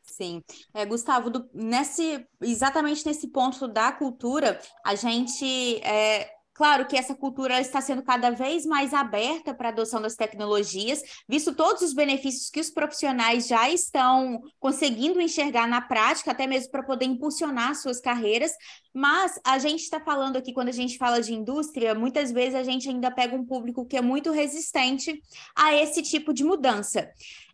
Sim. 0.03 0.43
É, 0.73 0.85
Gustavo, 0.85 1.29
do, 1.29 1.49
nesse, 1.53 2.27
exatamente 2.41 3.05
nesse 3.05 3.27
ponto 3.27 3.67
da 3.67 3.91
cultura, 3.91 4.59
a 4.83 4.93
gente 4.93 5.77
é, 5.83 6.35
Claro 6.59 6.85
que 6.85 6.97
essa 6.97 7.15
cultura 7.15 7.61
está 7.61 7.79
sendo 7.79 8.03
cada 8.03 8.31
vez 8.31 8.65
mais 8.65 8.93
aberta 8.93 9.53
para 9.53 9.69
a 9.69 9.71
adoção 9.71 10.01
das 10.01 10.17
tecnologias, 10.17 11.01
visto 11.25 11.55
todos 11.55 11.81
os 11.81 11.93
benefícios 11.93 12.49
que 12.49 12.59
os 12.59 12.69
profissionais 12.69 13.47
já 13.47 13.69
estão 13.69 14.41
conseguindo 14.59 15.21
enxergar 15.21 15.69
na 15.69 15.79
prática, 15.79 16.31
até 16.31 16.45
mesmo 16.45 16.69
para 16.69 16.83
poder 16.83 17.05
impulsionar 17.05 17.75
suas 17.75 18.01
carreiras. 18.01 18.51
Mas 18.93 19.39
a 19.45 19.57
gente 19.57 19.83
está 19.83 20.01
falando 20.01 20.35
aqui, 20.35 20.51
quando 20.51 20.67
a 20.67 20.73
gente 20.73 20.97
fala 20.97 21.21
de 21.21 21.33
indústria, 21.33 21.95
muitas 21.95 22.29
vezes 22.29 22.55
a 22.55 22.63
gente 22.63 22.89
ainda 22.89 23.09
pega 23.09 23.37
um 23.37 23.45
público 23.45 23.85
que 23.85 23.95
é 23.95 24.01
muito 24.01 24.29
resistente 24.29 25.21
a 25.55 25.73
esse 25.73 26.01
tipo 26.01 26.33
de 26.33 26.43
mudança. 26.43 27.09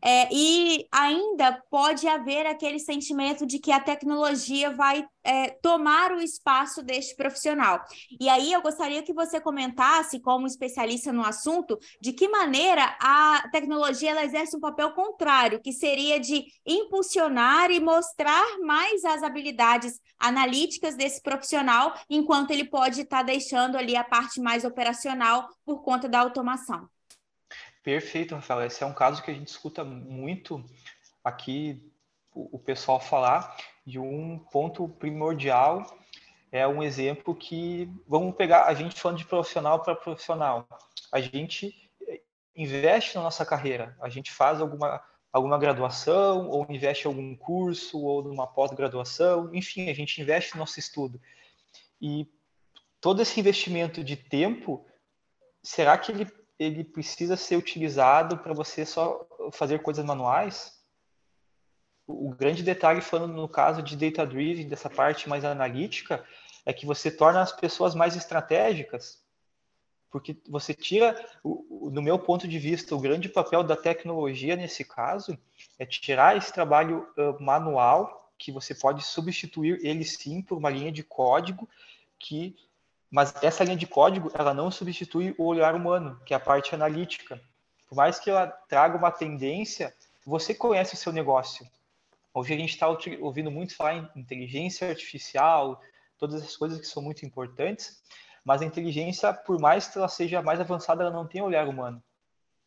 É, 0.06 0.30
e 0.32 0.88
ainda 0.92 1.60
pode 1.68 2.08
haver 2.08 2.46
aquele 2.46 2.78
sentimento 2.78 3.44
de 3.44 3.58
que 3.58 3.72
a 3.72 3.80
tecnologia 3.80 4.70
vai 4.70 5.04
é, 5.24 5.50
tomar 5.64 6.12
o 6.12 6.22
espaço 6.22 6.84
deste 6.84 7.16
profissional. 7.16 7.84
E 8.20 8.30
aí 8.30 8.54
eu 8.54 8.62
gostaria 8.62 9.02
que 9.02 9.12
você 9.12 9.42
comentasse, 9.42 10.20
como 10.22 10.46
especialista 10.46 11.12
no 11.12 11.26
assunto, 11.26 11.80
de 12.00 12.14
que 12.14 12.28
maneira 12.28 12.96
a 13.02 13.50
tecnologia 13.52 14.12
ela 14.12 14.24
exerce 14.24 14.56
um 14.56 14.60
papel 14.60 14.92
contrário, 14.92 15.60
que 15.60 15.74
seria 15.74 16.20
de 16.20 16.46
impulsionar 16.64 17.72
e 17.72 17.80
mostrar 17.80 18.46
mais 18.64 19.04
as 19.04 19.24
habilidades 19.24 20.00
analíticas 20.20 20.96
desse 20.96 21.20
profissional, 21.20 21.96
enquanto 22.08 22.52
ele 22.52 22.66
pode 22.66 23.02
estar 23.02 23.18
tá 23.18 23.24
deixando 23.24 23.76
ali 23.76 23.96
a 23.96 24.04
parte 24.04 24.40
mais 24.40 24.64
operacional 24.64 25.48
por 25.66 25.82
conta 25.82 26.08
da 26.08 26.20
automação. 26.20 26.88
Perfeito, 27.86 28.34
Rafael. 28.34 28.66
Esse 28.66 28.84
é 28.84 28.88
um 28.88 28.94
caso 28.96 29.22
que 29.22 29.30
a 29.30 29.34
gente 29.34 29.48
escuta 29.48 29.84
muito 29.84 30.66
aqui 31.24 31.94
o, 32.34 32.58
pessoal 32.58 33.00
falar 33.00 33.56
de 33.86 34.00
um 34.00 34.40
ponto 34.40 34.90
primordial. 34.90 35.96
É 36.52 36.68
um 36.68 36.82
exemplo 36.82 37.36
que 37.36 37.88
vamos 38.08 38.36
pegar 38.36 38.66
a 38.66 38.74
gente 38.74 39.00
falando 39.00 39.20
de 39.20 39.26
profissional 39.26 39.84
para 39.84 39.94
profissional. 39.94 40.68
A 41.12 41.22
gente 41.22 41.76
investe 42.56 43.16
na 43.18 43.22
nossa 43.22 43.46
carreira, 43.46 43.96
a 44.02 44.10
gente 44.10 44.32
faz 44.32 44.60
alguma 44.60 45.00
alguma 45.32 45.60
graduação, 45.60 46.50
ou 46.50 46.66
investe 46.70 47.06
em 47.06 47.08
algum 47.10 47.36
curso, 47.36 48.00
ou 48.00 48.24
numa 48.24 48.48
pós-graduação, 48.48 49.54
enfim, 49.54 49.90
a 49.90 49.94
gente 49.94 50.20
investe 50.22 50.54
no 50.54 50.60
nosso 50.60 50.80
estudo. 50.80 51.22
E 52.02 52.26
todo 53.02 53.22
esse 53.22 53.38
investimento 53.38 54.02
de 54.02 54.16
tempo, 54.16 54.88
será 55.62 55.98
que 55.98 56.14
ele, 56.14 56.45
ele 56.58 56.84
precisa 56.84 57.36
ser 57.36 57.58
utilizado 57.58 58.38
para 58.38 58.54
você 58.54 58.86
só 58.86 59.28
fazer 59.52 59.82
coisas 59.82 60.06
manuais? 60.06 60.74
O, 62.08 62.30
grande 62.36 62.64
detalhe, 62.64 63.02
falando 63.02 63.34
no 63.34 63.50
caso 63.50 63.82
de 63.82 63.96
data 63.96 64.26
driven, 64.26 64.68
dessa 64.68 64.90
parte 64.90 65.28
mais 65.28 65.44
analítica, 65.44 66.24
é 66.66 66.72
que 66.72 66.86
você 66.86 67.10
torna 67.10 67.42
as 67.42 67.52
pessoas 67.52 67.96
mais 67.96 68.16
estratégicas 68.16 69.26
porque 70.16 70.38
você 70.48 70.74
tira, 70.74 71.14
no 71.44 72.02
meu 72.02 72.18
ponto 72.18 72.48
de 72.48 72.58
vista, 72.58 72.96
o 72.96 73.02
grande 73.02 73.28
papel 73.28 73.62
da 73.62 73.76
tecnologia 73.76 74.56
nesse 74.56 74.86
caso 74.86 75.38
é 75.78 75.86
tirar 75.86 76.38
esse 76.38 76.54
trabalho 76.54 77.06
manual, 77.38 78.32
que 78.38 78.50
você 78.50 78.74
pode 78.74 79.04
substituir 79.04 79.78
ele 79.86 80.06
sim 80.06 80.42
por 80.42 80.58
uma 80.58 80.70
linha 80.70 80.90
de 80.90 81.04
código, 81.04 81.68
que, 82.18 82.56
mas 83.16 83.34
essa 83.42 83.64
linha 83.64 83.78
de 83.78 83.88
código 83.88 84.30
ela 84.34 84.54
não 84.54 84.70
substitui 84.70 85.34
o 85.38 85.46
olhar 85.46 85.74
humano, 85.74 86.20
que 86.26 86.34
é 86.34 86.38
a 86.38 86.40
parte 86.40 86.76
analítica. 86.76 87.42
Por 87.88 87.96
mais 87.96 88.20
que 88.20 88.30
ela 88.30 88.46
traga 88.46 88.98
uma 88.98 89.10
tendência, 89.10 89.96
você 90.26 90.54
conhece 90.54 90.96
o 90.96 90.98
seu 90.98 91.14
negócio. 91.14 91.66
Hoje 92.34 92.54
a 92.54 92.58
gente 92.58 92.72
está 92.72 92.90
ouvindo 93.22 93.50
muito 93.50 93.74
falar 93.74 93.96
em 93.96 94.10
inteligência 94.18 94.90
artificial, 94.90 95.80
todas 96.18 96.42
essas 96.42 96.58
coisas 96.58 96.78
que 96.78 96.88
são 96.88 97.02
muito 97.02 97.26
importantes, 97.26 98.04
mas 98.44 98.62
a 98.62 98.66
inteligência, 98.66 99.32
por 99.32 99.62
mais 99.62 99.88
que 99.88 99.98
ela 99.98 100.10
seja 100.10 100.42
mais 100.42 100.60
avançada, 100.60 101.02
ela 101.02 101.14
não 101.14 101.26
tem 101.26 101.42
olhar 101.42 101.70
humano. 101.70 102.04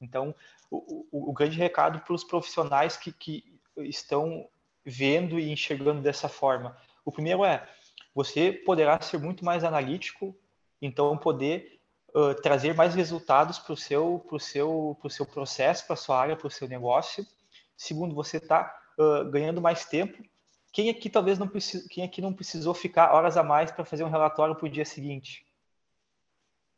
Então, 0.01 0.35
o, 0.71 1.07
o, 1.13 1.31
o 1.31 1.33
grande 1.35 1.59
recado 1.59 2.01
para 2.01 2.15
os 2.15 2.25
profissionais 2.25 2.97
que, 2.97 3.13
que 3.13 3.45
estão 3.77 4.49
vendo 4.83 5.39
e 5.39 5.53
enxergando 5.53 6.01
dessa 6.01 6.27
forma. 6.27 6.75
O 7.05 7.13
primeiro 7.13 7.45
é, 7.45 7.69
você 8.15 8.53
poderá 8.53 9.01
ser 9.01 9.19
muito 9.19 9.45
mais 9.45 9.65
analítico, 9.65 10.37
então 10.81 11.17
poder 11.17 11.81
uh, 12.15 12.35
trazer 12.35 12.75
mais 12.75 12.95
resultados 12.95 13.59
para 13.59 13.73
o 13.73 13.77
seu, 13.77 14.25
pro 14.29 14.41
seu, 14.41 14.97
pro 15.01 15.11
seu 15.11 15.27
processo, 15.27 15.87
para 15.87 15.95
a 15.95 15.97
sua 15.97 16.19
área, 16.19 16.37
para 16.37 16.47
o 16.47 16.51
seu 16.51 16.69
negócio. 16.69 17.27
Segundo, 17.77 18.15
você 18.15 18.39
está 18.39 18.75
uh, 18.99 19.31
ganhando 19.31 19.61
mais 19.61 19.85
tempo. 19.85 20.23
Quem 20.73 20.91
aqui 20.91 21.09
talvez 21.09 21.39
não 21.39 21.49
precis... 21.49 21.87
quem 21.89 22.05
aqui 22.05 22.21
não 22.21 22.33
precisou 22.33 22.75
ficar 22.75 23.13
horas 23.13 23.37
a 23.37 23.43
mais 23.43 23.71
para 23.71 23.85
fazer 23.85 24.05
um 24.05 24.11
relatório 24.11 24.55
para 24.55 24.67
o 24.67 24.71
dia 24.71 24.85
seguinte? 24.85 25.47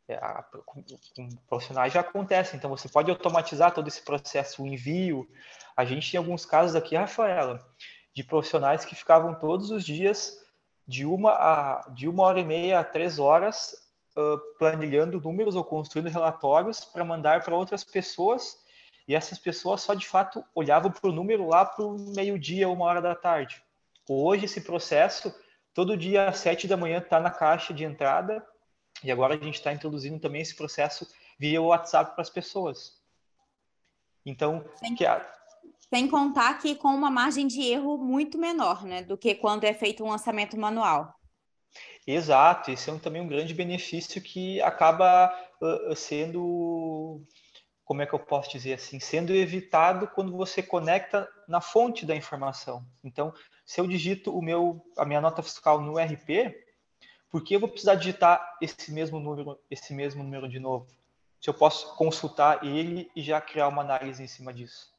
É, 0.07 0.15
a, 0.15 0.43
com, 0.65 0.83
com 1.15 1.29
profissionais 1.47 1.93
já 1.93 2.01
acontece, 2.01 2.55
então 2.55 2.69
você 2.69 2.89
pode 2.89 3.09
automatizar 3.09 3.73
todo 3.73 3.87
esse 3.87 4.01
processo, 4.01 4.63
o 4.63 4.67
envio. 4.67 5.27
A 5.75 5.85
gente 5.85 6.11
tem 6.11 6.17
alguns 6.17 6.45
casos 6.45 6.75
aqui, 6.75 6.95
Rafaela, 6.95 7.65
de 8.13 8.23
profissionais 8.23 8.83
que 8.83 8.95
ficavam 8.95 9.33
todos 9.33 9.71
os 9.71 9.85
dias 9.85 10.37
de 10.87 11.05
uma, 11.05 11.31
a, 11.31 11.89
de 11.91 12.07
uma 12.07 12.23
hora 12.23 12.39
e 12.39 12.45
meia 12.45 12.79
a 12.79 12.83
três 12.83 13.19
horas 13.19 13.75
uh, 14.15 14.37
planilhando 14.57 15.21
números 15.21 15.55
ou 15.55 15.63
construindo 15.63 16.09
relatórios 16.09 16.83
para 16.83 17.03
mandar 17.03 17.43
para 17.43 17.55
outras 17.55 17.83
pessoas 17.83 18.57
e 19.07 19.15
essas 19.15 19.39
pessoas 19.39 19.81
só 19.81 19.93
de 19.93 20.07
fato 20.07 20.43
olhavam 20.53 20.91
para 20.91 21.09
o 21.09 21.13
número 21.13 21.47
lá 21.47 21.65
para 21.65 21.83
o 21.83 21.97
meio-dia, 22.15 22.69
uma 22.69 22.85
hora 22.85 23.01
da 23.01 23.15
tarde. 23.15 23.61
Hoje 24.07 24.45
esse 24.45 24.61
processo, 24.61 25.33
todo 25.73 25.97
dia 25.97 26.29
às 26.29 26.37
sete 26.37 26.67
da 26.67 26.77
manhã 26.77 26.99
está 26.99 27.19
na 27.19 27.31
caixa 27.31 27.73
de 27.73 27.83
entrada 27.83 28.45
e 29.03 29.11
agora 29.11 29.35
a 29.35 29.37
gente 29.37 29.55
está 29.55 29.73
introduzindo 29.73 30.19
também 30.19 30.41
esse 30.41 30.55
processo 30.55 31.07
via 31.39 31.61
WhatsApp 31.61 32.13
para 32.13 32.21
as 32.21 32.29
pessoas. 32.29 33.01
Então, 34.25 34.63
sem, 34.75 34.95
que 34.95 35.05
a... 35.05 35.25
sem 35.93 36.07
contar 36.07 36.57
que 36.59 36.73
com 36.73 36.87
uma 36.87 37.11
margem 37.11 37.45
de 37.45 37.61
erro 37.63 37.97
muito 37.97 38.37
menor, 38.37 38.85
né, 38.85 39.03
do 39.03 39.17
que 39.17 39.35
quando 39.35 39.65
é 39.65 39.73
feito 39.73 40.05
um 40.05 40.09
lançamento 40.09 40.57
manual. 40.57 41.13
Exato, 42.07 42.71
esse 42.71 42.89
é 42.89 42.93
um, 42.93 42.97
também 42.97 43.21
um 43.21 43.27
grande 43.27 43.53
benefício 43.53 44.21
que 44.21 44.61
acaba 44.61 45.29
uh, 45.61 45.93
sendo, 45.93 47.21
como 47.83 48.01
é 48.01 48.05
que 48.05 48.13
eu 48.13 48.19
posso 48.19 48.49
dizer 48.51 48.73
assim, 48.73 49.01
sendo 49.01 49.33
evitado 49.33 50.07
quando 50.07 50.31
você 50.31 50.63
conecta 50.63 51.29
na 51.45 51.59
fonte 51.59 52.05
da 52.05 52.15
informação. 52.15 52.85
Então, 53.03 53.33
se 53.65 53.81
eu 53.81 53.85
digito 53.85 54.35
o 54.35 54.41
meu, 54.41 54.81
a 54.97 55.03
minha 55.03 55.19
nota 55.19 55.43
fiscal 55.43 55.81
no 55.81 55.99
RP, 55.99 56.55
por 57.29 57.43
que 57.43 57.53
eu 57.53 57.59
vou 57.59 57.69
precisar 57.69 57.95
digitar 57.95 58.57
esse 58.61 58.93
mesmo 58.93 59.19
número, 59.19 59.59
esse 59.69 59.93
mesmo 59.93 60.23
número 60.23 60.47
de 60.47 60.59
novo? 60.59 60.87
Se 61.41 61.49
eu 61.49 61.53
posso 61.53 61.95
consultar 61.97 62.63
ele 62.63 63.11
e 63.13 63.21
já 63.21 63.41
criar 63.41 63.67
uma 63.67 63.81
análise 63.81 64.23
em 64.23 64.27
cima 64.27 64.53
disso. 64.53 64.91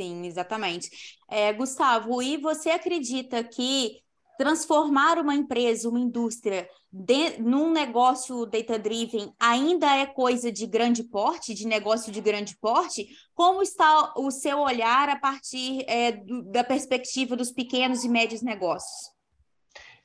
Sim, 0.00 0.24
exatamente. 0.24 0.88
É, 1.28 1.52
Gustavo, 1.52 2.22
e 2.22 2.38
você 2.38 2.70
acredita 2.70 3.44
que 3.44 4.00
transformar 4.38 5.18
uma 5.18 5.34
empresa, 5.34 5.90
uma 5.90 6.00
indústria, 6.00 6.66
de, 6.90 7.38
num 7.38 7.70
negócio 7.70 8.46
data-driven 8.46 9.30
ainda 9.38 9.94
é 9.94 10.06
coisa 10.06 10.50
de 10.50 10.66
grande 10.66 11.04
porte, 11.04 11.52
de 11.52 11.66
negócio 11.66 12.10
de 12.10 12.18
grande 12.22 12.56
porte? 12.56 13.08
Como 13.34 13.60
está 13.60 14.14
o 14.16 14.30
seu 14.30 14.60
olhar 14.60 15.10
a 15.10 15.18
partir 15.18 15.84
é, 15.86 16.12
do, 16.12 16.44
da 16.44 16.64
perspectiva 16.64 17.36
dos 17.36 17.52
pequenos 17.52 18.02
e 18.02 18.08
médios 18.08 18.40
negócios? 18.40 19.10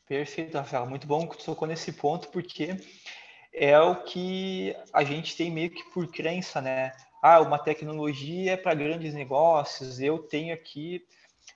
Perfeito, 0.06 0.58
Rafael. 0.58 0.86
Muito 0.86 1.08
bom 1.08 1.26
que 1.26 1.38
tu 1.38 1.46
tocou 1.46 1.66
nesse 1.66 1.94
ponto, 1.94 2.28
porque 2.28 2.76
é 3.54 3.80
o 3.80 4.04
que 4.04 4.76
a 4.92 5.06
gente 5.06 5.38
tem 5.38 5.50
meio 5.50 5.70
que 5.70 5.86
por 5.92 6.06
crença, 6.12 6.60
né? 6.60 6.92
Ah, 7.28 7.42
uma 7.42 7.58
tecnologia 7.58 8.52
é 8.52 8.56
para 8.56 8.76
grandes 8.76 9.16
negócios, 9.16 10.00
eu 10.00 10.20
tenho 10.20 10.54
aqui. 10.54 11.04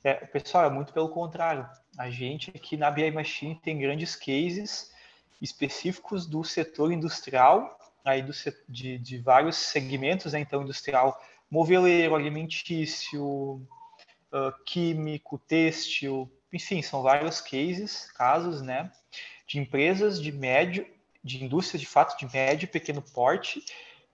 É, 0.04 0.16
pessoal, 0.16 0.66
é 0.66 0.70
muito 0.72 0.92
pelo 0.92 1.10
contrário. 1.10 1.64
A 1.96 2.10
gente 2.10 2.50
aqui 2.50 2.76
na 2.76 2.90
BI 2.90 3.12
Machine 3.12 3.54
tem 3.54 3.78
grandes 3.78 4.16
cases 4.16 4.92
específicos 5.40 6.26
do 6.26 6.44
setor 6.44 6.92
industrial, 6.92 7.78
aí 8.04 8.24
do, 8.24 8.32
de, 8.68 8.98
de 8.98 9.20
vários 9.20 9.58
segmentos, 9.58 10.34
né? 10.34 10.40
então 10.40 10.64
industrial 10.64 11.22
moveleiro, 11.52 12.16
alimentício, 12.16 13.24
uh, 13.24 14.64
químico, 14.66 15.38
têxtil, 15.38 16.28
enfim, 16.52 16.82
são 16.82 17.04
vários 17.04 17.42
cases, 17.42 18.10
casos, 18.14 18.64
né, 18.64 18.92
de 19.46 19.60
empresas 19.60 20.20
de 20.20 20.32
médio, 20.32 20.84
de 21.24 21.44
indústrias 21.44 21.80
de 21.80 21.88
fato 21.88 22.18
de 22.18 22.34
médio 22.34 22.66
e 22.66 22.68
pequeno 22.68 23.04
porte, 23.04 23.64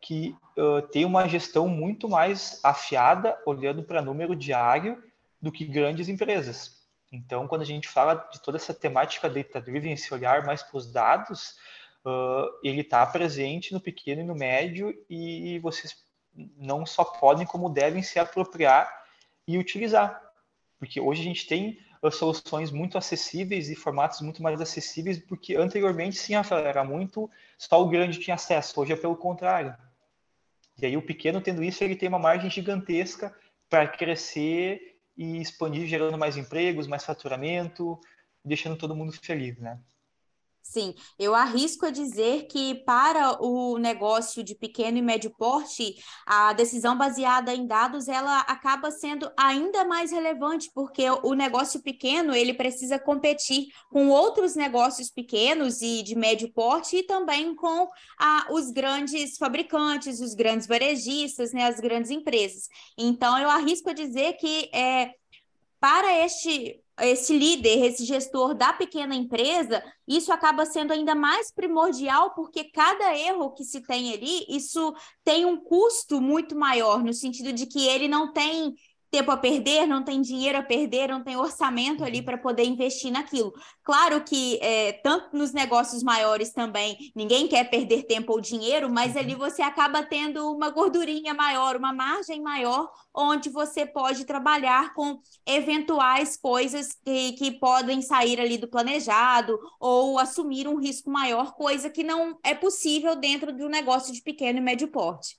que 0.06 0.36
uh, 0.56 0.84
tem 0.84 1.04
uma 1.04 1.28
gestão 1.28 1.68
muito 1.68 2.08
mais 2.08 2.60
afiada, 2.64 3.36
olhando 3.44 3.82
para 3.82 4.04
número 4.04 4.36
diário, 4.36 5.04
do 5.42 5.52
que 5.52 5.66
grandes 5.66 6.08
empresas. 6.08 6.86
Então, 7.12 7.48
quando 7.48 7.64
a 7.64 7.66
gente 7.66 7.88
fala 7.88 8.14
de 8.32 8.40
toda 8.40 8.58
essa 8.58 8.72
temática 8.72 9.28
data-driven, 9.28 9.94
esse 9.94 10.14
olhar 10.14 10.46
mais 10.46 10.62
para 10.62 10.78
os 10.78 10.92
dados, 10.92 11.56
uh, 12.06 12.46
ele 12.64 12.82
está 12.82 13.04
presente 13.08 13.74
no 13.74 13.82
pequeno 13.82 14.22
e 14.22 14.24
no 14.24 14.36
médio, 14.36 14.94
e 15.10 15.58
vocês 15.60 15.98
não 16.56 16.86
só 16.86 17.04
podem, 17.04 17.48
como 17.48 17.68
devem 17.68 18.04
se 18.04 18.20
apropriar 18.20 18.88
e 19.48 19.58
utilizar. 19.58 20.22
Porque 20.78 21.02
hoje 21.02 21.22
a 21.22 21.24
gente 21.24 21.48
tem 21.48 21.80
soluções 22.12 22.70
muito 22.70 22.96
acessíveis 22.96 23.72
e 23.72 23.76
formatos 23.76 24.22
muito 24.22 24.44
mais 24.44 24.62
acessíveis, 24.62 25.18
porque 25.18 25.56
anteriormente, 25.56 26.16
sim, 26.16 26.34
era 26.36 26.84
muito, 26.84 27.28
só 27.58 27.82
o 27.82 27.90
grande 27.90 28.20
tinha 28.20 28.36
acesso, 28.36 28.80
hoje 28.80 28.94
é 28.94 28.96
pelo 28.96 29.16
contrário. 29.16 29.76
E 30.82 30.86
aí 30.86 30.98
o 30.98 31.02
pequeno, 31.02 31.42
tendo 31.42 31.64
isso, 31.64 31.84
ele 31.84 31.96
tem 31.96 32.10
uma 32.10 32.20
margem 32.20 32.50
gigantesca 32.50 33.36
para 33.70 33.88
crescer 33.88 34.98
e 35.18 35.42
expandir, 35.42 35.88
gerando 35.88 36.18
mais 36.18 36.38
empregos, 36.38 36.88
mais 36.88 37.06
faturamento, 37.06 38.00
deixando 38.44 38.78
todo 38.78 38.96
mundo 38.96 39.12
feliz, 39.14 39.58
né? 39.58 39.80
Sim, 40.68 40.96
eu 41.20 41.36
arrisco 41.36 41.86
a 41.86 41.92
dizer 41.92 42.48
que 42.48 42.74
para 42.86 43.40
o 43.40 43.78
negócio 43.78 44.44
de 44.44 44.56
pequeno 44.56 44.98
e 44.98 45.02
médio 45.02 45.30
porte, 45.30 45.96
a 46.26 46.54
decisão 46.54 46.98
baseada 46.98 47.54
em 47.54 47.68
dados 47.68 48.08
ela 48.08 48.40
acaba 48.42 48.90
sendo 48.90 49.32
ainda 49.38 49.86
mais 49.86 50.12
relevante, 50.12 50.72
porque 50.74 51.04
o 51.22 51.36
negócio 51.36 51.84
pequeno 51.84 52.34
ele 52.34 52.52
precisa 52.52 52.98
competir 52.98 53.68
com 53.92 54.10
outros 54.10 54.56
negócios 54.56 55.12
pequenos 55.12 55.84
e 55.84 56.02
de 56.02 56.16
médio 56.16 56.52
porte 56.52 56.98
e 56.98 57.04
também 57.04 57.56
com 57.56 57.88
a, 58.18 58.48
os 58.50 58.72
grandes 58.72 59.38
fabricantes, 59.38 60.20
os 60.20 60.34
grandes 60.34 60.66
varejistas, 60.66 61.54
né, 61.54 61.68
as 61.68 61.80
grandes 61.80 62.10
empresas. 62.10 62.68
Então, 62.98 63.38
eu 63.38 63.52
arrisco 63.52 63.92
a 63.92 63.94
dizer 63.94 64.34
que 64.34 64.68
é, 64.74 65.14
para 65.80 66.26
este 66.26 66.84
esse 67.02 67.38
líder, 67.38 67.86
esse 67.86 68.06
gestor 68.06 68.54
da 68.54 68.72
pequena 68.74 69.16
empresa, 69.16 69.84
isso 70.08 70.32
acaba 70.32 70.66
sendo 70.66 70.94
ainda 70.94 71.14
mais 71.14 71.52
primordial, 71.52 72.34
porque 72.34 72.66
cada 72.66 73.16
erro 73.18 73.52
que 73.52 73.64
se 73.64 73.82
tem 73.82 74.14
ali, 74.14 74.46
isso 74.48 74.94
tem 75.24 75.46
um 75.46 75.58
custo 75.58 76.22
muito 76.22 76.56
maior, 76.56 77.04
no 77.04 77.14
sentido 77.14 77.52
de 77.52 77.66
que 77.66 77.86
ele 77.88 78.08
não 78.08 78.32
tem 78.32 78.74
tempo 79.16 79.32
a 79.32 79.38
perder, 79.38 79.88
não 79.88 80.04
tem 80.04 80.22
dinheiro 80.22 80.58
a 80.58 80.62
perder, 80.62 81.08
não 81.08 81.24
tem 81.24 81.38
orçamento 81.38 82.04
ali 82.04 82.22
para 82.22 82.38
poder 82.38 82.66
investir 82.66 83.10
naquilo. 83.12 83.54
Claro 83.82 84.22
que 84.26 84.60
é, 84.62 84.92
tanto 84.92 85.38
nos 85.38 85.54
negócios 85.54 86.04
maiores 86.04 86.52
também 86.52 87.14
ninguém 87.16 87.48
quer 87.48 87.70
perder 87.70 88.04
tempo 88.04 88.34
ou 88.34 88.42
dinheiro, 88.42 88.90
mas 88.90 89.16
ali 89.16 89.32
uhum. 89.32 89.40
você 89.40 89.62
acaba 89.62 90.04
tendo 90.04 90.52
uma 90.52 90.70
gordurinha 90.70 91.34
maior, 91.34 91.78
uma 91.78 91.94
margem 91.94 92.42
maior, 92.42 92.92
onde 93.14 93.48
você 93.48 93.86
pode 93.86 94.26
trabalhar 94.26 94.94
com 94.94 95.18
eventuais 95.46 96.36
coisas 96.36 96.98
que, 97.06 97.32
que 97.34 97.52
podem 97.52 98.02
sair 98.02 98.42
ali 98.42 98.58
do 98.58 98.68
planejado 98.68 99.58
ou 99.80 100.20
assumir 100.20 100.68
um 100.68 100.78
risco 100.78 101.10
maior, 101.10 101.54
coisa 101.54 101.90
que 101.90 102.04
não 102.04 102.38
é 102.44 102.54
possível 102.54 103.16
dentro 103.16 103.54
de 103.54 103.64
um 103.64 103.70
negócio 103.70 104.14
de 104.14 104.22
pequeno 104.22 104.60
e 104.60 104.62
médio 104.62 104.90
porte. 104.90 105.38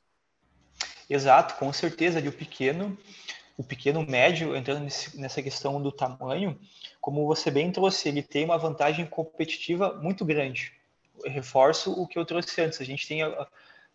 Exato, 1.08 1.54
com 1.56 1.72
certeza, 1.72 2.20
de 2.20 2.28
o 2.28 2.32
pequeno 2.32 2.96
o 3.56 3.64
pequeno 3.64 4.04
médio, 4.06 4.54
entrando 4.54 4.80
nesse, 4.80 5.18
nessa 5.18 5.42
questão 5.42 5.80
do 5.80 5.90
tamanho, 5.90 6.58
como 7.00 7.26
você 7.26 7.50
bem 7.50 7.72
trouxe, 7.72 8.08
ele 8.08 8.22
tem 8.22 8.44
uma 8.44 8.58
vantagem 8.58 9.06
competitiva 9.06 9.94
muito 9.94 10.24
grande. 10.24 10.72
Eu 11.24 11.30
reforço 11.30 11.92
o 11.92 12.06
que 12.06 12.18
eu 12.18 12.26
trouxe 12.26 12.60
antes. 12.60 12.80
A 12.80 12.84
gente 12.84 13.08
tem 13.08 13.22
ah, 13.22 13.46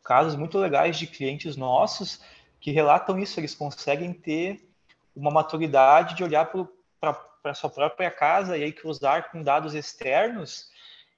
casos 0.03 0.35
muito 0.35 0.57
legais 0.57 0.97
de 0.97 1.05
clientes 1.05 1.55
nossos 1.55 2.21
que 2.59 2.71
relatam 2.71 3.19
isso, 3.19 3.39
eles 3.39 3.55
conseguem 3.55 4.13
ter 4.13 4.67
uma 5.15 5.31
maturidade 5.31 6.15
de 6.15 6.23
olhar 6.23 6.51
para 6.99 7.17
a 7.43 7.53
sua 7.53 7.69
própria 7.69 8.11
casa 8.11 8.57
e 8.57 8.63
aí 8.63 8.71
cruzar 8.71 9.31
com 9.31 9.41
dados 9.41 9.73
externos 9.73 10.69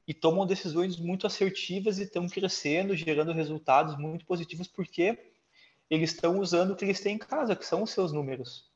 e 0.08 0.14
tomam 0.14 0.46
decisões 0.46 0.98
muito 0.98 1.28
assertivas 1.28 2.00
e 2.00 2.04
estão 2.04 2.28
crescendo, 2.28 2.96
gerando 2.96 3.34
resultados 3.34 3.98
muito 3.98 4.26
positivos, 4.26 4.68
porque 4.68 5.33
eles 5.90 6.12
estão 6.12 6.40
usando 6.40 6.72
o 6.72 6.75
que 6.75 6.86
eles 6.86 7.00
têm 7.00 7.16
em 7.16 7.20
casa, 7.20 7.56
que 7.56 7.66
são 7.66 7.84
os 7.84 7.92
seus 7.92 8.12
números. 8.12 8.72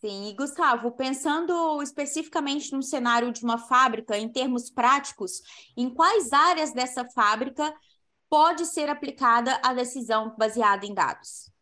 Sim, 0.00 0.28
e 0.28 0.34
Gustavo, 0.34 0.90
pensando 0.90 1.80
especificamente 1.80 2.72
no 2.72 2.82
cenário 2.82 3.32
de 3.32 3.44
uma 3.44 3.56
fábrica, 3.56 4.18
em 4.18 4.28
termos 4.28 4.68
práticos, 4.68 5.40
em 5.76 5.88
quais 5.88 6.32
áreas 6.32 6.72
dessa 6.72 7.08
fábrica 7.10 7.72
pode 8.28 8.66
ser 8.66 8.88
aplicada 8.88 9.60
a 9.62 9.72
decisão 9.72 10.34
baseada 10.36 10.84
em 10.84 10.92
dados? 10.92 11.52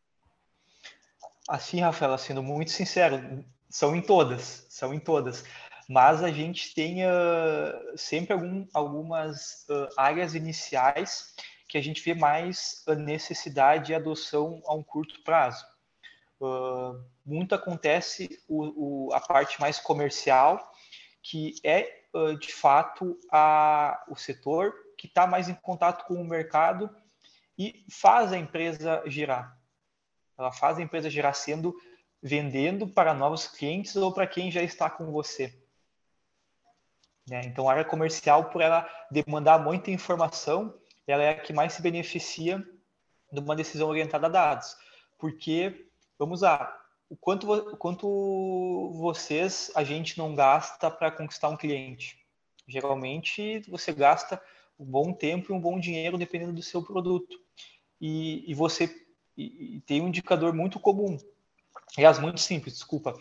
Assim, 1.46 1.80
Rafaela, 1.80 2.16
sendo 2.16 2.42
muito 2.42 2.70
sincero, 2.70 3.44
são 3.68 3.94
em 3.94 4.00
todas, 4.00 4.66
são 4.70 4.94
em 4.94 4.98
todas. 4.98 5.44
Mas 5.88 6.22
a 6.22 6.30
gente 6.30 6.72
tem 6.72 7.04
uh, 7.04 7.98
sempre 7.98 8.32
algum, 8.32 8.66
algumas 8.72 9.66
uh, 9.68 9.88
áreas 9.96 10.34
iniciais 10.34 11.34
que 11.70 11.78
a 11.78 11.82
gente 11.82 12.02
vê 12.02 12.14
mais 12.14 12.82
a 12.88 12.96
necessidade 12.96 13.92
e 13.92 13.94
adoção 13.94 14.60
a 14.66 14.74
um 14.74 14.82
curto 14.82 15.22
prazo. 15.22 15.64
Uh, 16.40 17.00
muito 17.24 17.54
acontece 17.54 18.42
o, 18.48 19.06
o, 19.06 19.14
a 19.14 19.20
parte 19.20 19.60
mais 19.60 19.78
comercial, 19.78 20.72
que 21.22 21.54
é 21.62 22.06
uh, 22.12 22.36
de 22.36 22.52
fato 22.52 23.16
a, 23.30 24.04
o 24.08 24.16
setor 24.16 24.74
que 24.98 25.06
está 25.06 25.28
mais 25.28 25.48
em 25.48 25.54
contato 25.54 26.04
com 26.06 26.14
o 26.14 26.24
mercado 26.24 26.90
e 27.56 27.86
faz 27.88 28.32
a 28.32 28.36
empresa 28.36 29.04
girar. 29.06 29.56
Ela 30.36 30.50
faz 30.50 30.76
a 30.78 30.82
empresa 30.82 31.08
girar 31.08 31.34
sendo 31.34 31.72
vendendo 32.20 32.88
para 32.88 33.14
novos 33.14 33.46
clientes 33.46 33.94
ou 33.94 34.12
para 34.12 34.26
quem 34.26 34.50
já 34.50 34.62
está 34.62 34.90
com 34.90 35.12
você. 35.12 35.56
Né? 37.28 37.42
Então, 37.44 37.68
a 37.68 37.72
área 37.72 37.84
comercial, 37.84 38.50
por 38.50 38.60
ela 38.60 38.90
demandar 39.08 39.62
muita 39.62 39.92
informação, 39.92 40.79
ela 41.10 41.22
é 41.22 41.30
a 41.30 41.40
que 41.40 41.52
mais 41.52 41.72
se 41.72 41.82
beneficia 41.82 42.64
de 43.32 43.40
uma 43.40 43.56
decisão 43.56 43.88
orientada 43.88 44.26
a 44.26 44.30
dados. 44.30 44.76
Porque, 45.18 45.86
vamos 46.18 46.42
lá, 46.42 46.76
o 47.08 47.16
quanto, 47.16 47.52
o 47.52 47.76
quanto 47.76 48.92
vocês, 48.94 49.70
a 49.74 49.84
gente 49.84 50.16
não 50.18 50.34
gasta 50.34 50.90
para 50.90 51.10
conquistar 51.10 51.48
um 51.48 51.56
cliente? 51.56 52.18
Geralmente, 52.66 53.60
você 53.68 53.92
gasta 53.92 54.40
um 54.78 54.84
bom 54.84 55.12
tempo 55.12 55.52
e 55.52 55.54
um 55.54 55.60
bom 55.60 55.78
dinheiro 55.78 56.16
dependendo 56.16 56.52
do 56.52 56.62
seu 56.62 56.82
produto. 56.82 57.36
E, 58.00 58.50
e 58.50 58.54
você 58.54 58.88
e, 59.36 59.76
e 59.76 59.80
tem 59.80 60.00
um 60.00 60.08
indicador 60.08 60.52
muito 60.52 60.78
comum, 60.78 61.18
aliás, 61.96 62.18
muito 62.18 62.40
simples, 62.40 62.74
desculpa. 62.74 63.14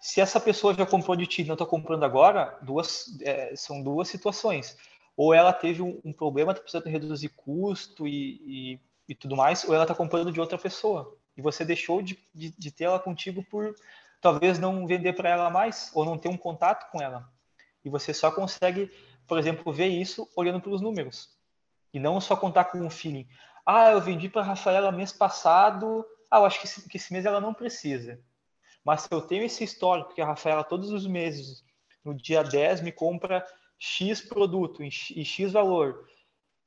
Se 0.00 0.20
essa 0.20 0.40
pessoa 0.40 0.74
já 0.74 0.86
comprou 0.86 1.16
de 1.16 1.26
ti 1.26 1.42
e 1.42 1.44
não 1.44 1.54
está 1.54 1.66
comprando 1.66 2.04
agora, 2.04 2.58
duas, 2.62 3.18
é, 3.20 3.54
são 3.56 3.82
duas 3.82 4.08
situações 4.08 4.76
ou 5.16 5.32
ela 5.32 5.52
teve 5.52 5.82
um, 5.82 6.00
um 6.04 6.12
problema, 6.12 6.52
está 6.52 6.62
precisando 6.62 6.90
reduzir 6.90 7.30
custo 7.30 8.06
e, 8.06 8.40
e, 8.44 8.80
e, 9.08 9.14
tudo 9.14 9.34
mais, 9.34 9.64
ou 9.64 9.74
ela 9.74 9.84
está 9.84 9.94
comprando 9.94 10.30
de 10.30 10.40
outra 10.40 10.58
pessoa. 10.58 11.16
E 11.36 11.40
você 11.40 11.64
deixou 11.64 12.02
de, 12.02 12.18
de, 12.34 12.50
de 12.50 12.70
ter 12.70 12.84
ela 12.84 12.98
contigo 12.98 13.42
por 13.42 13.74
talvez 14.20 14.58
não 14.58 14.86
vender 14.86 15.14
para 15.14 15.30
ela 15.30 15.48
mais, 15.48 15.90
ou 15.94 16.04
não 16.04 16.18
ter 16.18 16.28
um 16.28 16.36
contato 16.36 16.90
com 16.90 17.00
ela. 17.00 17.28
E 17.84 17.88
você 17.88 18.12
só 18.12 18.30
consegue, 18.30 18.90
por 19.26 19.38
exemplo, 19.38 19.72
ver 19.72 19.86
isso 19.86 20.28
olhando 20.36 20.60
para 20.60 20.70
os 20.70 20.80
números. 20.80 21.30
E 21.94 21.98
não 21.98 22.20
só 22.20 22.36
contar 22.36 22.64
com 22.64 22.78
um 22.78 22.90
feeling. 22.90 23.26
Ah, 23.64 23.90
eu 23.90 24.00
vendi 24.00 24.28
para 24.28 24.42
a 24.42 24.44
Rafaela 24.44 24.92
mês 24.92 25.12
passado. 25.12 26.04
Ah, 26.30 26.38
eu 26.38 26.44
acho 26.44 26.60
que 26.60 26.66
esse, 26.66 26.88
que 26.88 26.96
esse 26.96 27.12
mês 27.12 27.24
ela 27.24 27.40
não 27.40 27.54
precisa. 27.54 28.20
Mas 28.84 29.02
se 29.02 29.08
eu 29.10 29.20
tenho 29.20 29.44
esse 29.44 29.64
histórico 29.64 30.14
que 30.14 30.20
a 30.20 30.26
Rafaela 30.26 30.62
todos 30.62 30.90
os 30.90 31.06
meses, 31.06 31.64
no 32.04 32.14
dia 32.14 32.42
10, 32.42 32.82
me 32.82 32.92
compra 32.92 33.44
X 33.78 34.20
produto 34.20 34.82
e 34.82 35.24
X 35.24 35.52
valor, 35.52 36.06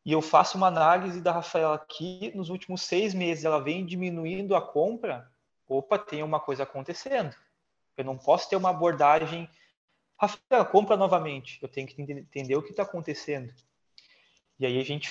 e 0.05 0.11
eu 0.11 0.21
faço 0.21 0.57
uma 0.57 0.67
análise 0.67 1.21
da 1.21 1.31
Rafaela 1.31 1.75
aqui, 1.75 2.31
nos 2.35 2.49
últimos 2.49 2.81
seis 2.81 3.13
meses 3.13 3.45
ela 3.45 3.59
vem 3.59 3.85
diminuindo 3.85 4.55
a 4.55 4.61
compra, 4.61 5.29
opa, 5.67 5.99
tem 5.99 6.23
uma 6.23 6.39
coisa 6.39 6.63
acontecendo. 6.63 7.35
Eu 7.95 8.05
não 8.05 8.17
posso 8.17 8.49
ter 8.49 8.55
uma 8.55 8.69
abordagem, 8.69 9.49
Rafaela, 10.17 10.65
compra 10.65 10.95
novamente. 10.95 11.59
Eu 11.61 11.67
tenho 11.67 11.87
que 11.87 12.01
entender 12.01 12.55
o 12.55 12.63
que 12.63 12.71
está 12.71 12.83
acontecendo. 12.83 13.53
E 14.59 14.65
aí 14.65 14.79
a 14.79 14.83
gente 14.83 15.09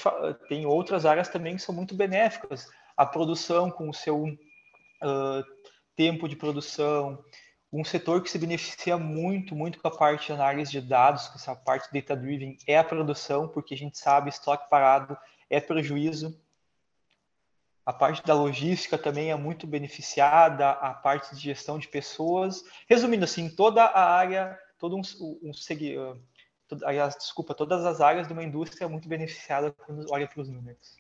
tem 0.49 0.67
outras 0.67 1.07
áreas 1.07 1.29
também 1.29 1.57
que 1.57 1.63
são 1.63 1.75
muito 1.75 1.95
benéficas. 1.95 2.67
A 2.97 3.07
produção 3.07 3.71
com 3.71 3.89
o 3.89 3.95
seu 3.95 4.25
uh, 4.25 5.45
tempo 5.95 6.29
de 6.29 6.37
produção, 6.37 7.23
um 7.73 7.85
setor 7.85 8.23
que 8.23 8.31
se 8.31 8.39
beneficia 8.39 8.97
muito, 8.97 9.55
muito 9.55 9.81
com 9.81 9.89
a 9.89 9.97
parte 9.97 10.27
de 10.27 10.33
análise 10.33 10.71
de 10.71 10.81
dados, 10.81 11.29
com 11.29 11.35
essa 11.35 11.55
parte 11.55 11.93
data-driven, 11.93 12.57
é 12.67 12.79
a 12.79 12.85
produção, 12.85 13.47
porque 13.47 13.75
a 13.75 13.77
gente 13.77 13.99
sabe 13.99 14.31
estoque 14.31 14.69
parado 14.71 15.17
é 15.51 15.61
prejuízo. 15.61 16.39
A 17.85 17.93
parte 17.93 18.23
da 18.23 18.35
logística 18.35 18.99
também 18.99 19.31
é 19.31 19.35
muito 19.35 19.67
beneficiada, 19.67 20.71
a 20.71 20.93
parte 20.93 21.35
de 21.35 21.41
gestão 21.41 21.79
de 21.79 21.89
pessoas. 21.89 22.63
Resumindo 22.87 23.25
assim, 23.25 23.49
toda 23.49 23.83
a 23.83 24.15
área, 24.15 24.59
todo 24.79 24.95
um, 24.95 25.01
um, 25.43 25.53
aliás, 26.85 27.17
desculpa, 27.17 27.55
todas 27.55 27.87
as 27.87 28.03
áreas 28.03 28.27
de 28.27 28.33
uma 28.35 28.45
indústria 28.45 28.85
é 28.85 28.89
muito 28.89 29.09
beneficiada 29.09 29.73
quando 29.73 30.05
olha 30.11 30.29
para 30.29 30.43
os 30.43 30.49
números. 30.51 30.99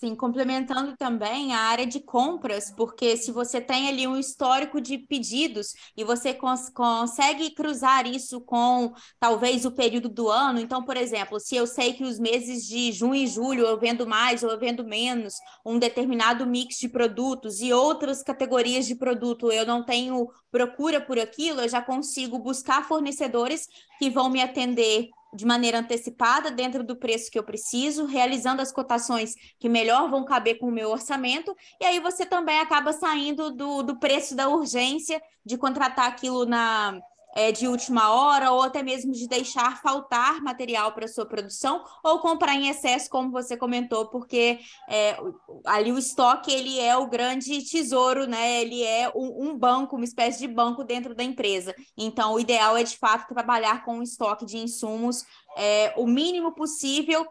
Sim, 0.00 0.14
complementando 0.14 0.96
também 0.96 1.52
a 1.52 1.58
área 1.58 1.84
de 1.84 1.98
compras, 1.98 2.70
porque 2.70 3.16
se 3.16 3.32
você 3.32 3.60
tem 3.60 3.88
ali 3.88 4.06
um 4.06 4.16
histórico 4.16 4.80
de 4.80 4.96
pedidos 4.96 5.74
e 5.96 6.04
você 6.04 6.32
cons 6.32 6.70
consegue 6.70 7.50
cruzar 7.50 8.06
isso 8.06 8.40
com 8.40 8.92
talvez 9.18 9.64
o 9.64 9.72
período 9.72 10.08
do 10.08 10.28
ano, 10.28 10.60
então, 10.60 10.84
por 10.84 10.96
exemplo, 10.96 11.40
se 11.40 11.56
eu 11.56 11.66
sei 11.66 11.94
que 11.94 12.04
os 12.04 12.16
meses 12.16 12.64
de 12.64 12.92
junho 12.92 13.16
e 13.16 13.26
julho 13.26 13.66
eu 13.66 13.76
vendo 13.76 14.06
mais 14.06 14.44
ou 14.44 14.52
eu 14.52 14.58
vendo 14.60 14.84
menos 14.86 15.34
um 15.66 15.80
determinado 15.80 16.46
mix 16.46 16.76
de 16.76 16.88
produtos 16.88 17.60
e 17.60 17.72
outras 17.72 18.22
categorias 18.22 18.86
de 18.86 18.94
produto 18.94 19.50
eu 19.50 19.66
não 19.66 19.84
tenho 19.84 20.28
procura 20.48 21.00
por 21.00 21.18
aquilo, 21.18 21.62
eu 21.62 21.68
já 21.68 21.82
consigo 21.82 22.38
buscar 22.38 22.86
fornecedores 22.86 23.66
que 23.98 24.08
vão 24.08 24.30
me 24.30 24.40
atender 24.40 25.08
de 25.34 25.44
maneira 25.44 25.78
antecipada 25.78 26.50
dentro 26.50 26.82
do 26.82 26.96
preço 26.96 27.30
que 27.30 27.38
eu 27.38 27.44
preciso, 27.44 28.06
realizando 28.06 28.62
as 28.62 28.72
cotações 28.72 29.34
que 29.58 29.68
melhor 29.68 30.10
vão 30.10 30.24
caber 30.24 30.58
com 30.58 30.68
o 30.68 30.72
meu 30.72 30.90
orçamento, 30.90 31.54
e 31.80 31.84
aí 31.84 32.00
você 32.00 32.24
também 32.24 32.58
acaba 32.60 32.92
saindo 32.92 33.50
do, 33.50 33.82
do 33.82 33.98
preço 33.98 34.34
da 34.34 34.48
urgência 34.48 35.20
de 35.44 35.56
contratar 35.58 36.06
aquilo 36.06 36.46
na 36.46 36.98
é, 37.34 37.52
de 37.52 37.68
última 37.68 38.10
hora, 38.10 38.50
ou 38.50 38.62
até 38.62 38.82
mesmo 38.82 39.12
de 39.12 39.28
deixar 39.28 39.80
faltar 39.80 40.40
material 40.40 40.92
para 40.92 41.06
sua 41.06 41.26
produção, 41.26 41.84
ou 42.02 42.20
comprar 42.20 42.54
em 42.54 42.68
excesso, 42.68 43.10
como 43.10 43.30
você 43.30 43.56
comentou, 43.56 44.06
porque 44.08 44.58
é, 44.88 45.16
ali 45.64 45.92
o 45.92 45.98
estoque 45.98 46.52
ele 46.52 46.78
é 46.80 46.96
o 46.96 47.08
grande 47.08 47.62
tesouro, 47.62 48.26
né? 48.26 48.60
Ele 48.62 48.82
é 48.82 49.10
um, 49.14 49.48
um, 49.48 49.58
banco, 49.58 49.96
uma 49.96 50.04
espécie 50.04 50.38
de 50.40 50.48
banco 50.48 50.84
dentro 50.84 51.14
da 51.14 51.22
empresa. 51.22 51.74
Então, 51.96 52.34
o 52.34 52.40
ideal 52.40 52.76
é 52.76 52.82
de 52.82 52.96
fato 52.96 53.32
trabalhar 53.32 53.84
com 53.84 53.98
um 53.98 54.02
estoque 54.02 54.44
de 54.44 54.58
insumos 54.58 55.24
é, 55.56 55.92
o 55.96 56.06
mínimo 56.06 56.52
possível 56.52 57.26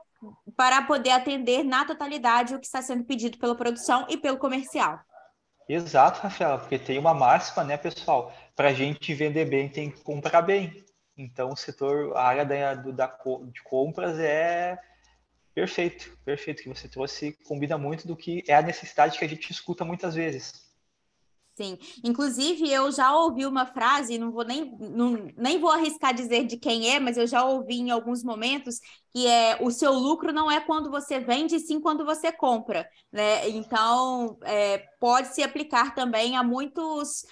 para 0.56 0.82
poder 0.82 1.12
atender 1.12 1.64
na 1.64 1.86
totalidade 1.86 2.56
o 2.56 2.60
que 2.60 2.66
está 2.66 2.82
sendo 2.82 3.04
pedido 3.04 3.38
pela 3.38 3.56
produção 3.56 4.06
e 4.10 4.18
pelo 4.18 4.38
comercial. 4.38 5.00
Exato, 5.68 6.22
Rafaela, 6.22 6.58
porque 6.60 6.80
tem 6.80 6.98
uma 6.98 7.14
máxima, 7.14 7.64
né, 7.64 7.76
pessoal? 7.76 8.34
Para 8.56 8.70
a 8.70 8.74
gente 8.74 9.14
vender 9.14 9.46
bem, 9.46 9.68
tem 9.68 9.92
que 9.92 10.02
comprar 10.02 10.42
bem. 10.42 10.86
Então, 11.18 11.52
o 11.52 11.58
setor, 11.58 12.16
a 12.16 12.24
área 12.24 12.46
da, 12.46 12.76
da, 12.76 13.18
de 13.52 13.62
compras 13.64 14.18
é 14.20 14.80
perfeito, 15.54 16.18
perfeito 16.24 16.64
que 16.64 16.70
você 16.70 16.88
trouxe, 16.88 17.34
combina 17.46 17.78
muito 17.78 18.08
do 18.08 18.16
que 18.16 18.44
é 18.48 18.56
a 18.56 18.62
necessidade 18.62 19.18
que 19.18 19.26
a 19.26 19.28
gente 19.28 19.52
escuta 19.52 19.84
muitas 19.84 20.16
vezes. 20.16 20.67
Sim, 21.58 21.76
inclusive 22.04 22.70
eu 22.72 22.92
já 22.92 23.16
ouvi 23.16 23.44
uma 23.44 23.66
frase, 23.66 24.20
não 24.20 24.32
vou 24.32 24.46
nem, 24.46 24.78
não, 24.80 25.14
nem 25.36 25.60
vou 25.60 25.72
arriscar 25.72 26.14
dizer 26.14 26.46
de 26.46 26.56
quem 26.56 26.92
é, 26.94 27.00
mas 27.00 27.18
eu 27.18 27.26
já 27.26 27.44
ouvi 27.44 27.80
em 27.80 27.90
alguns 27.90 28.24
momentos 28.24 28.80
que 29.12 29.26
é 29.26 29.58
o 29.60 29.72
seu 29.72 29.92
lucro 29.94 30.32
não 30.32 30.52
é 30.52 30.60
quando 30.60 30.92
você 30.92 31.20
vende, 31.20 31.60
sim 31.60 31.82
quando 31.82 32.06
você 32.06 32.32
compra, 32.32 32.88
né? 33.12 33.50
Então 33.50 34.38
é, 34.44 34.78
pode 35.00 35.30
se 35.34 35.42
aplicar 35.42 35.96
também 35.96 36.38
a 36.38 36.44
muitos 36.44 37.26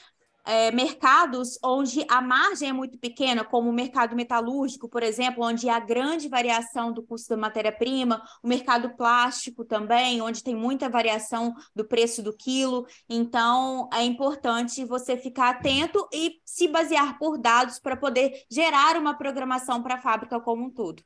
é, 0.46 0.72
mercados 0.72 1.58
onde 1.64 2.06
a 2.10 2.22
margem 2.22 2.70
é 2.70 2.74
muito 2.74 2.98
pequena, 2.98 3.44
como 3.44 3.70
o 3.70 3.74
mercado 3.74 4.16
metalúrgico, 4.16 4.88
por 4.88 5.02
exemplo, 5.02 5.44
onde 5.44 5.68
há 5.70 5.80
grande 5.80 6.30
variação 6.30 6.92
do 6.92 7.02
custo 7.02 7.30
da 7.30 7.38
matéria-prima, 7.38 8.22
o 8.44 8.48
mercado 8.48 8.96
plástico 8.96 9.66
também, 9.66 10.22
onde 10.22 10.44
tem 10.44 10.56
muita 10.56 10.90
variação 10.90 11.54
do 11.76 11.84
preço 11.84 12.22
do 12.22 12.32
quilo. 12.32 12.86
Então, 13.10 13.90
é 13.94 14.04
importante 14.04 14.86
você 14.86 15.18
ficar 15.18 15.50
atento 15.50 16.08
e 16.14 16.40
se 16.46 16.68
basear 16.68 17.18
por 17.18 17.38
dados 17.38 17.80
para 17.80 17.98
poder 17.98 18.44
gerar 18.50 18.98
uma 18.98 19.16
programação 19.16 19.82
para 19.82 19.96
a 19.96 20.02
fábrica 20.02 20.40
como 20.40 20.66
um 20.66 20.70
todo. 20.70 21.04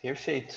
Perfeito. 0.00 0.54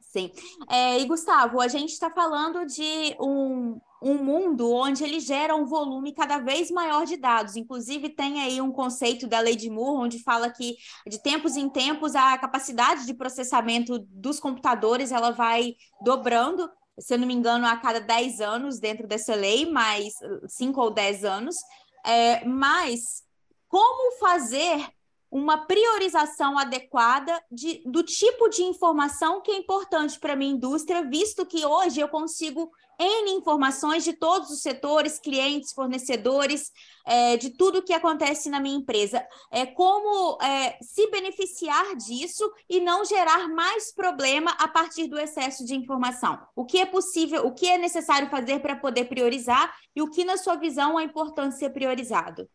Sim. 0.00 0.30
É, 0.68 0.98
e 0.98 1.06
Gustavo, 1.06 1.60
a 1.60 1.68
gente 1.68 1.90
está 1.90 2.10
falando 2.10 2.66
de 2.66 3.16
um, 3.18 3.80
um 4.02 4.22
mundo 4.22 4.70
onde 4.72 5.04
ele 5.04 5.20
gera 5.20 5.54
um 5.54 5.64
volume 5.64 6.12
cada 6.12 6.38
vez 6.38 6.70
maior 6.70 7.06
de 7.06 7.16
dados. 7.16 7.56
Inclusive, 7.56 8.08
tem 8.08 8.42
aí 8.42 8.60
um 8.60 8.72
conceito 8.72 9.28
da 9.28 9.38
lei 9.38 9.54
de 9.54 9.70
Moore, 9.70 10.04
onde 10.04 10.22
fala 10.22 10.50
que 10.50 10.76
de 11.06 11.22
tempos 11.22 11.56
em 11.56 11.68
tempos 11.68 12.16
a 12.16 12.36
capacidade 12.36 13.06
de 13.06 13.14
processamento 13.14 14.00
dos 14.00 14.40
computadores 14.40 15.12
ela 15.12 15.30
vai 15.30 15.76
dobrando. 16.00 16.68
Se 16.98 17.14
eu 17.14 17.18
não 17.18 17.26
me 17.26 17.34
engano, 17.34 17.64
a 17.66 17.76
cada 17.76 18.00
10 18.00 18.40
anos 18.40 18.80
dentro 18.80 19.06
dessa 19.06 19.34
lei, 19.34 19.70
mais 19.70 20.14
5 20.48 20.80
ou 20.80 20.90
10 20.90 21.24
anos. 21.24 21.56
É, 22.04 22.44
mas 22.44 23.22
como 23.68 24.18
fazer 24.18 24.84
uma 25.30 25.64
priorização 25.66 26.58
adequada 26.58 27.42
de, 27.50 27.82
do 27.86 28.02
tipo 28.02 28.50
de 28.50 28.62
informação 28.62 29.40
que 29.40 29.50
é 29.50 29.56
importante 29.56 30.20
para 30.20 30.34
a 30.34 30.36
minha 30.36 30.52
indústria, 30.52 31.08
visto 31.08 31.46
que 31.46 31.64
hoje 31.64 32.00
eu 32.00 32.08
consigo 32.08 32.70
N 32.98 33.30
informações 33.32 34.04
de 34.04 34.12
todos 34.12 34.50
os 34.50 34.62
setores, 34.62 35.18
clientes, 35.18 35.72
fornecedores, 35.72 36.70
é, 37.06 37.36
de 37.36 37.50
tudo 37.50 37.82
que 37.82 37.92
acontece 37.92 38.48
na 38.48 38.60
minha 38.60 38.76
empresa. 38.76 39.26
É 39.50 39.66
como 39.66 40.38
é, 40.42 40.78
se 40.80 41.10
beneficiar 41.10 41.96
disso 41.96 42.50
e 42.68 42.80
não 42.80 43.04
gerar 43.04 43.48
mais 43.48 43.92
problema 43.92 44.52
a 44.58 44.68
partir 44.68 45.08
do 45.08 45.18
excesso 45.18 45.64
de 45.64 45.74
informação. 45.74 46.38
O 46.54 46.64
que 46.64 46.78
é 46.78 46.86
possível, 46.86 47.46
o 47.46 47.52
que 47.52 47.68
é 47.68 47.78
necessário 47.78 48.28
fazer 48.30 48.60
para 48.60 48.76
poder 48.76 49.06
priorizar 49.06 49.74
e 49.94 50.02
o 50.02 50.10
que, 50.10 50.24
na 50.24 50.36
sua 50.36 50.56
visão, 50.56 50.98
é 50.98 51.02
importante 51.02 51.56
ser 51.56 51.70
priorizado? 51.70 52.48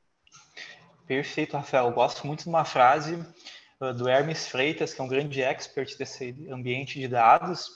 Perfeito, 1.08 1.56
Rafael. 1.56 1.86
Eu 1.86 1.93
gosto 1.93 2.28
muito 2.28 2.43
de 2.43 2.50
uma 2.50 2.65
frase 2.65 3.15
uh, 3.80 3.93
do 3.93 4.10
Hermes 4.10 4.47
Freitas, 4.47 4.93
que 4.93 5.00
é 5.00 5.04
um 5.04 5.08
grande 5.08 5.41
expert 5.41 5.97
desse 5.97 6.36
ambiente 6.52 7.00
de 7.00 7.08
dados, 7.08 7.69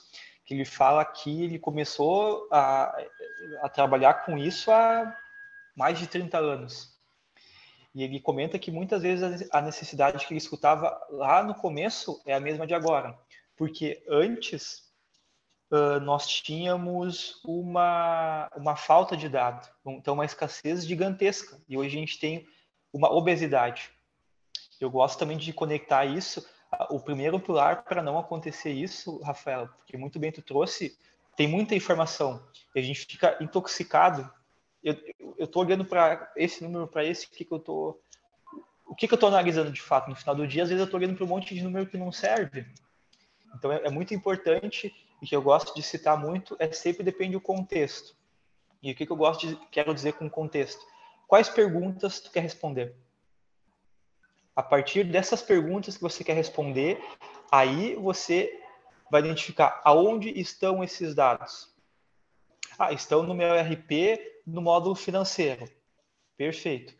ele 0.52 0.64
fala 0.64 1.04
que 1.04 1.44
ele 1.44 1.58
começou 1.58 2.46
a, 2.50 2.96
a 3.62 3.68
trabalhar 3.68 4.24
com 4.24 4.36
isso 4.36 4.70
há 4.70 5.16
mais 5.74 5.98
de 5.98 6.06
30 6.06 6.38
anos. 6.38 6.92
E 7.94 8.02
ele 8.02 8.20
comenta 8.20 8.58
que 8.58 8.70
muitas 8.70 9.02
vezes 9.02 9.48
a 9.50 9.60
necessidade 9.60 10.26
que 10.26 10.32
ele 10.32 10.38
escutava 10.38 10.98
lá 11.10 11.42
no 11.42 11.54
começo 11.54 12.22
é 12.26 12.34
a 12.34 12.40
mesma 12.40 12.66
de 12.66 12.74
agora. 12.74 13.18
Porque 13.56 14.02
antes 14.08 14.90
uh, 15.70 16.00
nós 16.00 16.26
tínhamos 16.26 17.40
uma, 17.44 18.50
uma 18.56 18.76
falta 18.76 19.16
de 19.16 19.28
dados, 19.28 19.70
então 19.84 20.14
uma 20.14 20.24
escassez 20.24 20.86
gigantesca. 20.86 21.60
E 21.68 21.76
hoje 21.76 21.96
a 21.96 22.00
gente 22.00 22.18
tem 22.18 22.46
uma 22.92 23.12
obesidade. 23.12 23.90
Eu 24.80 24.90
gosto 24.90 25.18
também 25.18 25.36
de 25.36 25.52
conectar 25.52 26.04
isso 26.04 26.46
o 26.90 27.00
primeiro 27.00 27.38
pilar 27.38 27.84
para 27.84 28.02
não 28.02 28.18
acontecer 28.18 28.70
isso, 28.70 29.18
Rafael, 29.22 29.68
porque 29.68 29.96
muito 29.96 30.18
bem 30.18 30.32
tu 30.32 30.42
trouxe, 30.42 30.96
tem 31.36 31.46
muita 31.46 31.74
informação 31.74 32.42
e 32.74 32.80
a 32.80 32.82
gente 32.82 33.06
fica 33.06 33.36
intoxicado. 33.40 34.30
Eu 34.82 34.96
estou 35.38 35.62
olhando 35.62 35.84
para 35.84 36.32
esse 36.36 36.62
número, 36.62 36.88
para 36.88 37.04
esse, 37.04 37.26
o 37.26 37.30
que, 37.30 37.44
que 37.44 37.52
eu 37.52 37.58
estou. 37.58 38.02
O 38.86 38.94
que, 38.94 39.06
que 39.06 39.14
eu 39.14 39.16
estou 39.16 39.28
analisando 39.28 39.70
de 39.70 39.80
fato 39.80 40.10
no 40.10 40.16
final 40.16 40.34
do 40.34 40.46
dia? 40.46 40.64
Às 40.64 40.68
vezes 40.68 40.80
eu 40.80 40.84
estou 40.84 40.98
olhando 40.98 41.16
para 41.16 41.24
um 41.24 41.28
monte 41.28 41.54
de 41.54 41.62
número 41.62 41.86
que 41.86 41.96
não 41.96 42.12
serve. 42.12 42.66
Então 43.54 43.72
é, 43.72 43.82
é 43.84 43.90
muito 43.90 44.12
importante 44.12 44.92
e 45.22 45.26
que 45.26 45.36
eu 45.36 45.40
gosto 45.40 45.74
de 45.74 45.82
citar 45.82 46.18
muito 46.18 46.56
é 46.58 46.70
sempre 46.72 47.02
depende 47.02 47.32
do 47.32 47.40
contexto. 47.40 48.14
E 48.82 48.92
o 48.92 48.94
que, 48.94 49.06
que 49.06 49.12
eu 49.12 49.16
gosto 49.16 49.46
de 49.46 49.56
quero 49.70 49.94
dizer 49.94 50.14
com 50.14 50.28
contexto? 50.28 50.84
Quais 51.28 51.48
perguntas 51.48 52.20
tu 52.20 52.30
quer 52.30 52.40
responder? 52.40 52.94
A 54.54 54.62
partir 54.62 55.04
dessas 55.04 55.40
perguntas 55.42 55.96
que 55.96 56.02
você 56.02 56.22
quer 56.22 56.34
responder, 56.34 57.02
aí 57.50 57.94
você 57.94 58.60
vai 59.10 59.20
identificar 59.20 59.80
aonde 59.84 60.28
estão 60.38 60.82
esses 60.82 61.14
dados. 61.14 61.74
Ah, 62.78 62.92
estão 62.92 63.22
no 63.22 63.34
meu 63.34 63.54
RP, 63.54 64.42
no 64.46 64.60
módulo 64.60 64.94
financeiro. 64.94 65.68
Perfeito. 66.36 66.94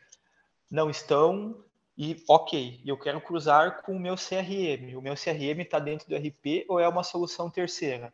Não 0.70 0.88
estão 0.88 1.62
e 1.96 2.22
ok, 2.26 2.80
eu 2.86 2.96
quero 2.96 3.20
cruzar 3.20 3.82
com 3.82 3.94
o 3.94 4.00
meu 4.00 4.14
CRM. 4.14 4.96
O 4.96 5.02
meu 5.02 5.14
CRM 5.14 5.60
está 5.60 5.78
dentro 5.78 6.08
do 6.08 6.16
RP 6.16 6.64
ou 6.68 6.80
é 6.80 6.88
uma 6.88 7.02
solução 7.02 7.50
terceira? 7.50 8.12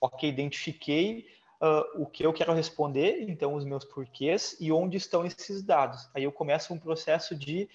Ok, 0.00 0.28
identifiquei 0.28 1.26
uh, 1.62 2.02
o 2.02 2.06
que 2.06 2.24
eu 2.26 2.32
quero 2.32 2.52
responder, 2.52 3.22
então 3.28 3.54
os 3.54 3.64
meus 3.64 3.84
porquês 3.84 4.56
e 4.60 4.72
onde 4.72 4.96
estão 4.96 5.24
esses 5.24 5.62
dados. 5.62 6.08
Aí 6.14 6.24
eu 6.24 6.32
começo 6.32 6.74
um 6.74 6.78
processo 6.78 7.36
de 7.36 7.68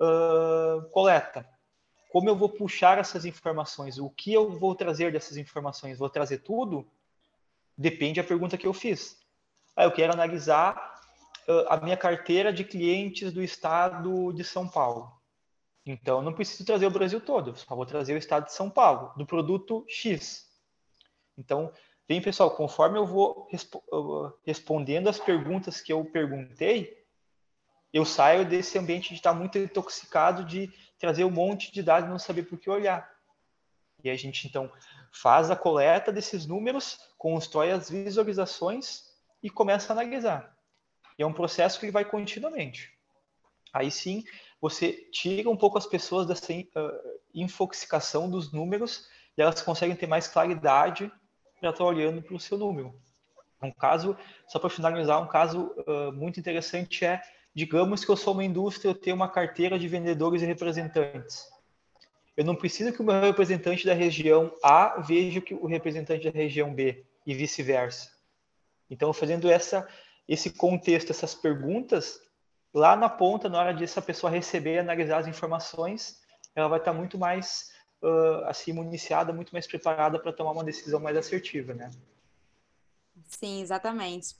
uh, 0.00 0.88
coleta. 0.90 1.48
Como 2.10 2.28
eu 2.28 2.36
vou 2.36 2.48
puxar 2.48 2.98
essas 2.98 3.24
informações? 3.24 3.98
O 3.98 4.08
que 4.10 4.32
eu 4.32 4.50
vou 4.58 4.74
trazer 4.74 5.12
dessas 5.12 5.36
informações? 5.36 5.98
Vou 5.98 6.08
trazer 6.08 6.38
tudo? 6.38 6.86
Depende 7.76 8.20
da 8.20 8.26
pergunta 8.26 8.56
que 8.56 8.66
eu 8.66 8.72
fiz. 8.72 9.18
Ah, 9.74 9.84
eu 9.84 9.92
quero 9.92 10.12
analisar 10.12 11.00
uh, 11.48 11.66
a 11.68 11.76
minha 11.78 11.96
carteira 11.96 12.52
de 12.52 12.64
clientes 12.64 13.32
do 13.32 13.42
estado 13.42 14.32
de 14.32 14.44
São 14.44 14.68
Paulo. 14.68 15.12
Então, 15.86 16.18
eu 16.18 16.22
não 16.22 16.32
preciso 16.32 16.64
trazer 16.64 16.86
o 16.86 16.90
Brasil 16.90 17.20
todo, 17.20 17.54
só 17.56 17.74
vou 17.74 17.84
trazer 17.84 18.14
o 18.14 18.18
estado 18.18 18.46
de 18.46 18.54
São 18.54 18.70
Paulo, 18.70 19.12
do 19.16 19.26
produto 19.26 19.84
X. 19.86 20.48
Então, 21.36 21.70
bem, 22.08 22.22
pessoal, 22.22 22.50
conforme 22.56 22.98
eu 22.98 23.04
vou 23.04 23.46
resp 23.50 23.74
respondendo 24.46 25.08
as 25.08 25.18
perguntas 25.18 25.82
que 25.82 25.92
eu 25.92 26.04
perguntei, 26.06 27.03
eu 27.94 28.04
saio 28.04 28.44
desse 28.44 28.76
ambiente 28.76 29.10
de 29.10 29.14
estar 29.14 29.32
muito 29.32 29.56
intoxicado 29.56 30.44
de 30.44 30.68
trazer 30.98 31.22
um 31.24 31.30
monte 31.30 31.72
de 31.72 31.80
dados 31.80 32.08
e 32.08 32.10
não 32.10 32.18
saber 32.18 32.42
por 32.42 32.58
que 32.58 32.68
olhar. 32.68 33.08
E 34.02 34.10
a 34.10 34.16
gente 34.16 34.48
então 34.48 34.70
faz 35.12 35.48
a 35.48 35.54
coleta 35.54 36.10
desses 36.10 36.44
números, 36.44 36.98
constrói 37.16 37.70
as 37.70 37.88
visualizações 37.88 39.04
e 39.40 39.48
começa 39.48 39.92
a 39.92 39.94
analisar. 39.94 40.56
E 41.16 41.22
é 41.22 41.26
um 41.26 41.32
processo 41.32 41.78
que 41.78 41.86
ele 41.86 41.92
vai 41.92 42.04
continuamente. 42.04 42.92
Aí 43.72 43.92
sim, 43.92 44.24
você 44.60 44.92
tira 45.12 45.48
um 45.48 45.56
pouco 45.56 45.78
as 45.78 45.86
pessoas 45.86 46.26
dessa 46.26 46.52
uh, 46.52 47.20
infoxicação 47.32 48.28
dos 48.28 48.52
números 48.52 49.08
e 49.38 49.42
elas 49.42 49.62
conseguem 49.62 49.94
ter 49.94 50.08
mais 50.08 50.26
claridade 50.26 51.12
para 51.60 51.70
estar 51.70 51.84
olhando 51.84 52.20
para 52.20 52.34
o 52.34 52.40
seu 52.40 52.58
número. 52.58 53.00
Um 53.62 53.70
caso, 53.70 54.16
só 54.48 54.58
para 54.58 54.68
finalizar, 54.68 55.22
um 55.22 55.28
caso 55.28 55.72
uh, 55.86 56.12
muito 56.12 56.40
interessante 56.40 57.04
é, 57.04 57.22
digamos 57.54 58.04
que 58.04 58.10
eu 58.10 58.16
sou 58.16 58.32
uma 58.32 58.44
indústria, 58.44 58.90
eu 58.90 58.94
tenho 58.94 59.16
uma 59.16 59.28
carteira 59.28 59.78
de 59.78 59.86
vendedores 59.86 60.42
e 60.42 60.46
representantes. 60.46 61.48
Eu 62.36 62.44
não 62.44 62.56
preciso 62.56 62.92
que 62.92 63.00
o 63.00 63.04
meu 63.04 63.20
representante 63.20 63.86
da 63.86 63.94
região 63.94 64.52
A 64.62 65.00
veja 65.00 65.40
que 65.40 65.54
o 65.54 65.66
representante 65.66 66.30
da 66.30 66.36
região 66.36 66.74
B 66.74 67.04
e 67.24 67.34
vice-versa. 67.34 68.12
Então, 68.90 69.12
fazendo 69.12 69.48
essa, 69.48 69.88
esse 70.28 70.50
contexto, 70.50 71.10
essas 71.10 71.34
perguntas, 71.34 72.20
lá 72.72 72.96
na 72.96 73.08
ponta, 73.08 73.48
na 73.48 73.60
hora 73.60 73.72
de 73.72 73.84
essa 73.84 74.02
pessoa 74.02 74.32
receber 74.32 74.74
e 74.74 74.78
analisar 74.78 75.18
as 75.18 75.28
informações, 75.28 76.20
ela 76.56 76.68
vai 76.68 76.80
estar 76.80 76.92
muito 76.92 77.16
mais 77.16 77.70
uh, 78.02 78.44
assim 78.46 78.72
municiada, 78.72 79.32
muito 79.32 79.52
mais 79.52 79.66
preparada 79.66 80.18
para 80.18 80.32
tomar 80.32 80.52
uma 80.52 80.64
decisão 80.64 80.98
mais 80.98 81.16
assertiva, 81.16 81.72
né? 81.72 81.90
Sim, 83.28 83.62
exatamente. 83.62 84.34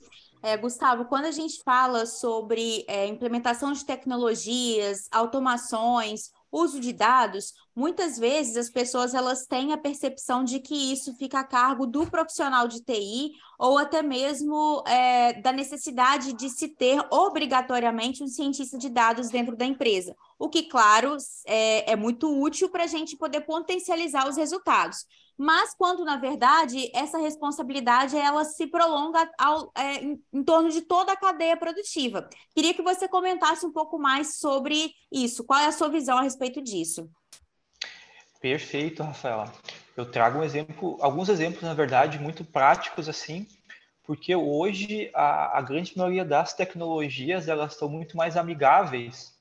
É, 0.45 0.55
Gustavo, 0.55 1.05
quando 1.05 1.25
a 1.25 1.31
gente 1.31 1.63
fala 1.63 2.05
sobre 2.05 2.85
é, 2.87 3.07
implementação 3.07 3.73
de 3.73 3.83
tecnologias, 3.83 5.07
automações, 5.11 6.29
uso 6.51 6.79
de 6.79 6.93
dados, 6.93 7.51
muitas 7.75 8.19
vezes 8.19 8.55
as 8.55 8.69
pessoas 8.69 9.15
elas 9.15 9.47
têm 9.47 9.73
a 9.73 9.77
percepção 9.77 10.43
de 10.43 10.59
que 10.59 10.93
isso 10.93 11.15
fica 11.15 11.39
a 11.39 11.43
cargo 11.43 11.87
do 11.87 12.05
profissional 12.05 12.67
de 12.67 12.79
TI 12.79 13.31
ou 13.57 13.79
até 13.79 14.03
mesmo 14.03 14.83
é, 14.85 15.33
da 15.41 15.51
necessidade 15.51 16.31
de 16.33 16.47
se 16.51 16.67
ter 16.67 17.03
obrigatoriamente 17.09 18.23
um 18.23 18.27
cientista 18.27 18.77
de 18.77 18.87
dados 18.87 19.29
dentro 19.29 19.55
da 19.55 19.65
empresa, 19.65 20.15
o 20.37 20.47
que, 20.47 20.61
claro, 20.69 21.17
é, 21.47 21.93
é 21.93 21.95
muito 21.95 22.31
útil 22.39 22.69
para 22.69 22.83
a 22.83 22.87
gente 22.87 23.17
poder 23.17 23.41
potencializar 23.41 24.29
os 24.29 24.37
resultados 24.37 25.07
mas 25.37 25.73
quando, 25.73 26.05
na 26.05 26.17
verdade, 26.17 26.89
essa 26.93 27.17
responsabilidade 27.17 28.17
ela 28.17 28.45
se 28.45 28.67
prolonga 28.67 29.29
ao, 29.37 29.71
é, 29.75 29.95
em, 29.95 30.23
em, 30.33 30.43
torno 30.43 30.69
de 30.69 30.81
toda 30.81 31.11
a 31.11 31.17
cadeia 31.17 31.57
produtiva. 31.57 32.29
Queria 32.53 32.73
que 32.73 32.81
você 32.81 33.07
comentasse 33.07 33.65
um 33.65 33.71
pouco 33.71 33.99
mais 33.99 34.37
sobre 34.39 34.91
isso. 35.11 35.43
Qual 35.43 35.59
é 35.59 35.65
a 35.65 35.71
sua 35.71 35.89
visão 35.89 36.17
a 36.17 36.21
respeito 36.21 36.61
disso? 36.61 37.09
Perfeito, 38.39 39.03
Rafaela. 39.03 39.51
Eu 39.97 40.09
trago 40.09 40.39
um 40.39 40.43
exemplo, 40.43 40.97
alguns 41.01 41.29
exemplos, 41.29 41.63
na 41.63 41.73
verdade, 41.73 42.19
muito 42.19 42.43
práticos 42.45 43.09
assim, 43.09 43.47
porque 44.03 44.35
hoje 44.35 45.09
a, 45.13 45.57
a 45.57 45.61
grande 45.61 45.97
maioria 45.97 46.23
das 46.23 46.53
tecnologias 46.53 47.47
elas 47.47 47.73
estão 47.73 47.89
muito 47.89 48.15
mais 48.15 48.37
amigáveis. 48.37 49.37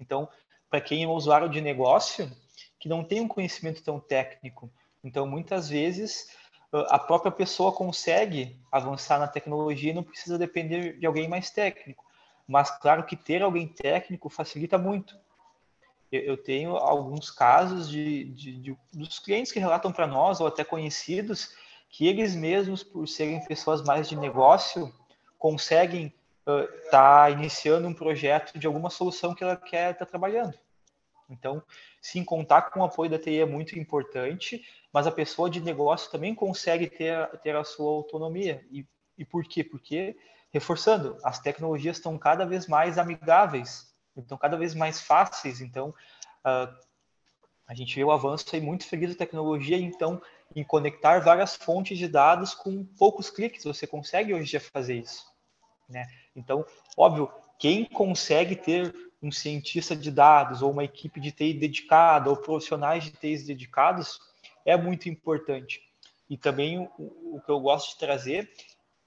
Então, 0.00 0.28
para 0.70 0.80
quem 0.80 1.04
é 1.04 1.06
um 1.06 1.12
usuário 1.12 1.48
de 1.48 1.60
negócio 1.60 2.30
que 2.78 2.88
não 2.88 3.04
tem 3.04 3.20
um 3.20 3.28
conhecimento 3.28 3.82
tão 3.82 3.98
técnico, 4.00 4.70
então, 5.06 5.24
muitas 5.24 5.68
vezes, 5.68 6.26
a 6.72 6.98
própria 6.98 7.30
pessoa 7.30 7.70
consegue 7.70 8.60
avançar 8.72 9.20
na 9.20 9.28
tecnologia 9.28 9.92
e 9.92 9.94
não 9.94 10.02
precisa 10.02 10.36
depender 10.36 10.98
de 10.98 11.06
alguém 11.06 11.28
mais 11.28 11.48
técnico. 11.48 12.04
Mas, 12.46 12.70
claro 12.78 13.04
que 13.04 13.14
ter 13.14 13.40
alguém 13.40 13.68
técnico 13.68 14.28
facilita 14.28 14.76
muito. 14.76 15.16
Eu 16.10 16.36
tenho 16.36 16.76
alguns 16.76 17.30
casos 17.30 17.88
de, 17.88 18.24
de, 18.24 18.56
de 18.60 18.76
dos 18.92 19.20
clientes 19.20 19.52
que 19.52 19.60
relatam 19.60 19.92
para 19.92 20.08
nós, 20.08 20.40
ou 20.40 20.48
até 20.48 20.64
conhecidos, 20.64 21.54
que 21.88 22.08
eles 22.08 22.34
mesmos, 22.34 22.82
por 22.82 23.06
serem 23.06 23.44
pessoas 23.44 23.82
mais 23.82 24.08
de 24.08 24.16
negócio, 24.16 24.92
conseguem 25.38 26.12
estar 26.40 26.64
uh, 26.64 26.90
tá 26.90 27.30
iniciando 27.30 27.86
um 27.86 27.94
projeto 27.94 28.58
de 28.58 28.66
alguma 28.66 28.90
solução 28.90 29.34
que 29.34 29.44
ela 29.44 29.56
quer 29.56 29.92
estar 29.92 30.04
tá 30.04 30.10
trabalhando. 30.10 30.54
Então, 31.28 31.62
sim, 32.00 32.24
contar 32.24 32.62
com 32.70 32.80
o 32.80 32.84
apoio 32.84 33.10
da 33.10 33.18
TI 33.18 33.40
é 33.40 33.46
muito 33.46 33.78
importante, 33.78 34.64
mas 34.92 35.06
a 35.06 35.12
pessoa 35.12 35.50
de 35.50 35.60
negócio 35.60 36.10
também 36.10 36.34
consegue 36.34 36.88
ter, 36.88 37.28
ter 37.40 37.56
a 37.56 37.64
sua 37.64 37.90
autonomia. 37.90 38.64
E, 38.70 38.86
e 39.18 39.24
por 39.24 39.44
quê? 39.44 39.64
Porque, 39.64 40.16
reforçando, 40.52 41.18
as 41.24 41.40
tecnologias 41.40 41.96
estão 41.96 42.16
cada 42.16 42.44
vez 42.44 42.66
mais 42.66 42.96
amigáveis, 42.98 43.92
estão 44.16 44.38
cada 44.38 44.56
vez 44.56 44.74
mais 44.74 45.00
fáceis. 45.00 45.60
Então, 45.60 45.90
uh, 46.44 46.86
a 47.66 47.74
gente 47.74 47.94
vê 47.94 48.04
o 48.04 48.12
avanço 48.12 48.46
aí 48.52 48.60
muito 48.60 48.86
feliz 48.86 49.10
da 49.10 49.18
tecnologia, 49.18 49.76
então, 49.76 50.22
em 50.54 50.62
conectar 50.62 51.18
várias 51.18 51.56
fontes 51.56 51.98
de 51.98 52.06
dados 52.06 52.54
com 52.54 52.84
poucos 52.84 53.28
cliques, 53.28 53.64
você 53.64 53.86
consegue 53.86 54.32
hoje 54.32 54.52
já 54.52 54.60
fazer 54.60 54.94
isso. 54.94 55.26
Né? 55.88 56.06
Então, 56.34 56.64
óbvio, 56.96 57.30
quem 57.58 57.84
consegue 57.84 58.54
ter 58.54 58.94
um 59.22 59.30
cientista 59.32 59.96
de 59.96 60.10
dados 60.10 60.62
ou 60.62 60.70
uma 60.70 60.84
equipe 60.84 61.20
de 61.20 61.32
TI 61.32 61.54
dedicada 61.54 62.30
ou 62.30 62.36
profissionais 62.36 63.04
de 63.04 63.12
TI 63.12 63.44
dedicados 63.44 64.20
é 64.64 64.76
muito 64.76 65.08
importante. 65.08 65.80
E 66.28 66.36
também 66.36 66.78
o, 66.98 67.36
o 67.36 67.42
que 67.44 67.50
eu 67.50 67.60
gosto 67.60 67.92
de 67.92 67.98
trazer, 67.98 68.50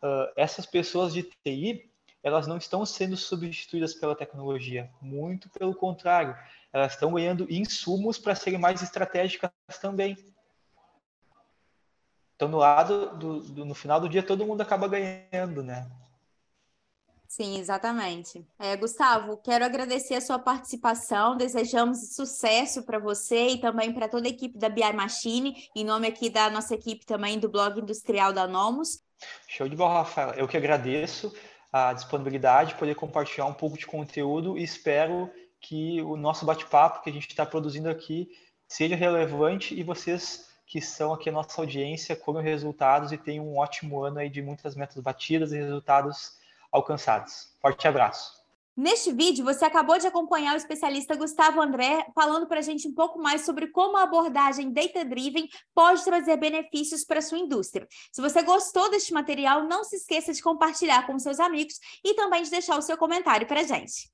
uh, 0.01 0.31
essas 0.35 0.65
pessoas 0.65 1.13
de 1.13 1.23
TI, 1.23 1.89
elas 2.23 2.47
não 2.47 2.57
estão 2.57 2.85
sendo 2.85 3.15
substituídas 3.15 3.93
pela 3.93 4.15
tecnologia, 4.15 4.89
muito 5.01 5.49
pelo 5.49 5.73
contrário, 5.73 6.35
elas 6.71 6.93
estão 6.93 7.13
ganhando 7.13 7.47
insumos 7.49 8.17
para 8.17 8.35
serem 8.35 8.59
mais 8.59 8.81
estratégicas 8.81 9.51
também. 9.81 10.17
Então, 12.35 12.47
no 12.47 12.57
lado 12.57 13.17
do, 13.17 13.41
do, 13.41 13.65
no 13.65 13.75
final 13.75 13.99
do 13.99 14.07
dia, 14.07 14.23
todo 14.23 14.45
mundo 14.45 14.61
acaba 14.61 14.87
ganhando, 14.87 15.61
né? 15.61 15.89
Sim, 17.29 17.59
exatamente. 17.59 18.43
É, 18.57 18.75
Gustavo, 18.75 19.37
quero 19.37 19.63
agradecer 19.63 20.15
a 20.15 20.21
sua 20.21 20.39
participação, 20.39 21.37
desejamos 21.37 22.15
sucesso 22.15 22.83
para 22.83 22.97
você 22.97 23.49
e 23.49 23.61
também 23.61 23.93
para 23.93 24.09
toda 24.09 24.27
a 24.27 24.31
equipe 24.31 24.57
da 24.57 24.67
BI 24.67 24.91
Machine, 24.93 25.55
em 25.75 25.85
nome 25.85 26.07
aqui 26.07 26.27
da 26.27 26.49
nossa 26.49 26.73
equipe 26.73 27.05
também 27.05 27.37
do 27.37 27.47
blog 27.47 27.79
industrial 27.79 28.33
da 28.33 28.47
Nomos. 28.47 29.03
Show 29.47 29.69
de 29.69 29.75
bola, 29.75 29.99
Rafael. 29.99 30.31
Eu 30.31 30.47
que 30.47 30.57
agradeço 30.57 31.31
a 31.71 31.93
disponibilidade, 31.93 32.73
poder 32.73 32.95
compartilhar 32.95 33.45
um 33.45 33.53
pouco 33.53 33.77
de 33.77 33.85
conteúdo 33.85 34.57
e 34.57 34.63
espero 34.63 35.31
que 35.61 36.01
o 36.01 36.17
nosso 36.17 36.47
bate-papo 36.47 37.03
que 37.03 37.11
a 37.11 37.13
gente 37.13 37.27
está 37.27 37.45
produzindo 37.45 37.91
aqui 37.91 38.27
seja 38.67 38.95
relevante 38.95 39.79
e 39.79 39.83
vocês 39.83 40.49
que 40.65 40.81
são 40.81 41.13
aqui 41.13 41.29
a 41.29 41.31
nossa 41.31 41.61
audiência 41.61 42.15
colhem 42.15 42.43
resultados 42.43 43.11
e 43.11 43.17
tenham 43.19 43.47
um 43.47 43.59
ótimo 43.59 44.03
ano 44.03 44.17
aí 44.17 44.31
de 44.31 44.41
muitas 44.41 44.75
metas 44.75 44.99
batidas 44.99 45.51
e 45.51 45.57
resultados 45.57 46.39
alcançados. 46.71 47.49
Forte 47.61 47.87
abraço. 47.87 48.39
Neste 48.79 49.11
vídeo, 49.11 49.43
você 49.43 49.65
acabou 49.65 49.99
de 49.99 50.07
acompanhar 50.07 50.53
o 50.53 50.57
especialista 50.57 51.13
Gustavo 51.13 51.61
André 51.61 52.05
falando 52.15 52.47
para 52.47 52.59
a 52.59 52.61
gente 52.61 52.87
um 52.87 52.93
pouco 52.93 53.19
mais 53.19 53.41
sobre 53.41 53.67
como 53.67 53.97
a 53.97 54.03
abordagem 54.03 54.71
data-driven 54.71 55.49
pode 55.75 56.01
trazer 56.05 56.37
benefícios 56.37 57.03
para 57.03 57.19
a 57.19 57.21
sua 57.21 57.37
indústria. 57.37 57.85
Se 58.09 58.21
você 58.21 58.41
gostou 58.41 58.89
deste 58.89 59.13
material, 59.13 59.67
não 59.67 59.83
se 59.83 59.97
esqueça 59.97 60.31
de 60.31 60.41
compartilhar 60.41 61.05
com 61.05 61.19
seus 61.19 61.41
amigos 61.41 61.73
e 62.05 62.13
também 62.13 62.41
de 62.41 62.49
deixar 62.49 62.77
o 62.77 62.81
seu 62.81 62.95
comentário 62.95 63.45
para 63.45 63.59
a 63.59 63.63
gente. 63.63 64.09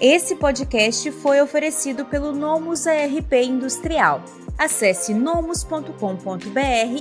Esse 0.00 0.36
podcast 0.36 1.10
foi 1.10 1.40
oferecido 1.40 2.04
pelo 2.04 2.30
Nomus 2.30 2.86
ARP 2.86 3.32
Industrial. 3.32 4.22
Acesse 4.56 5.12
nomus.com.br 5.12 5.90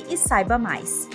e 0.10 0.18
saiba 0.18 0.58
mais. 0.58 1.08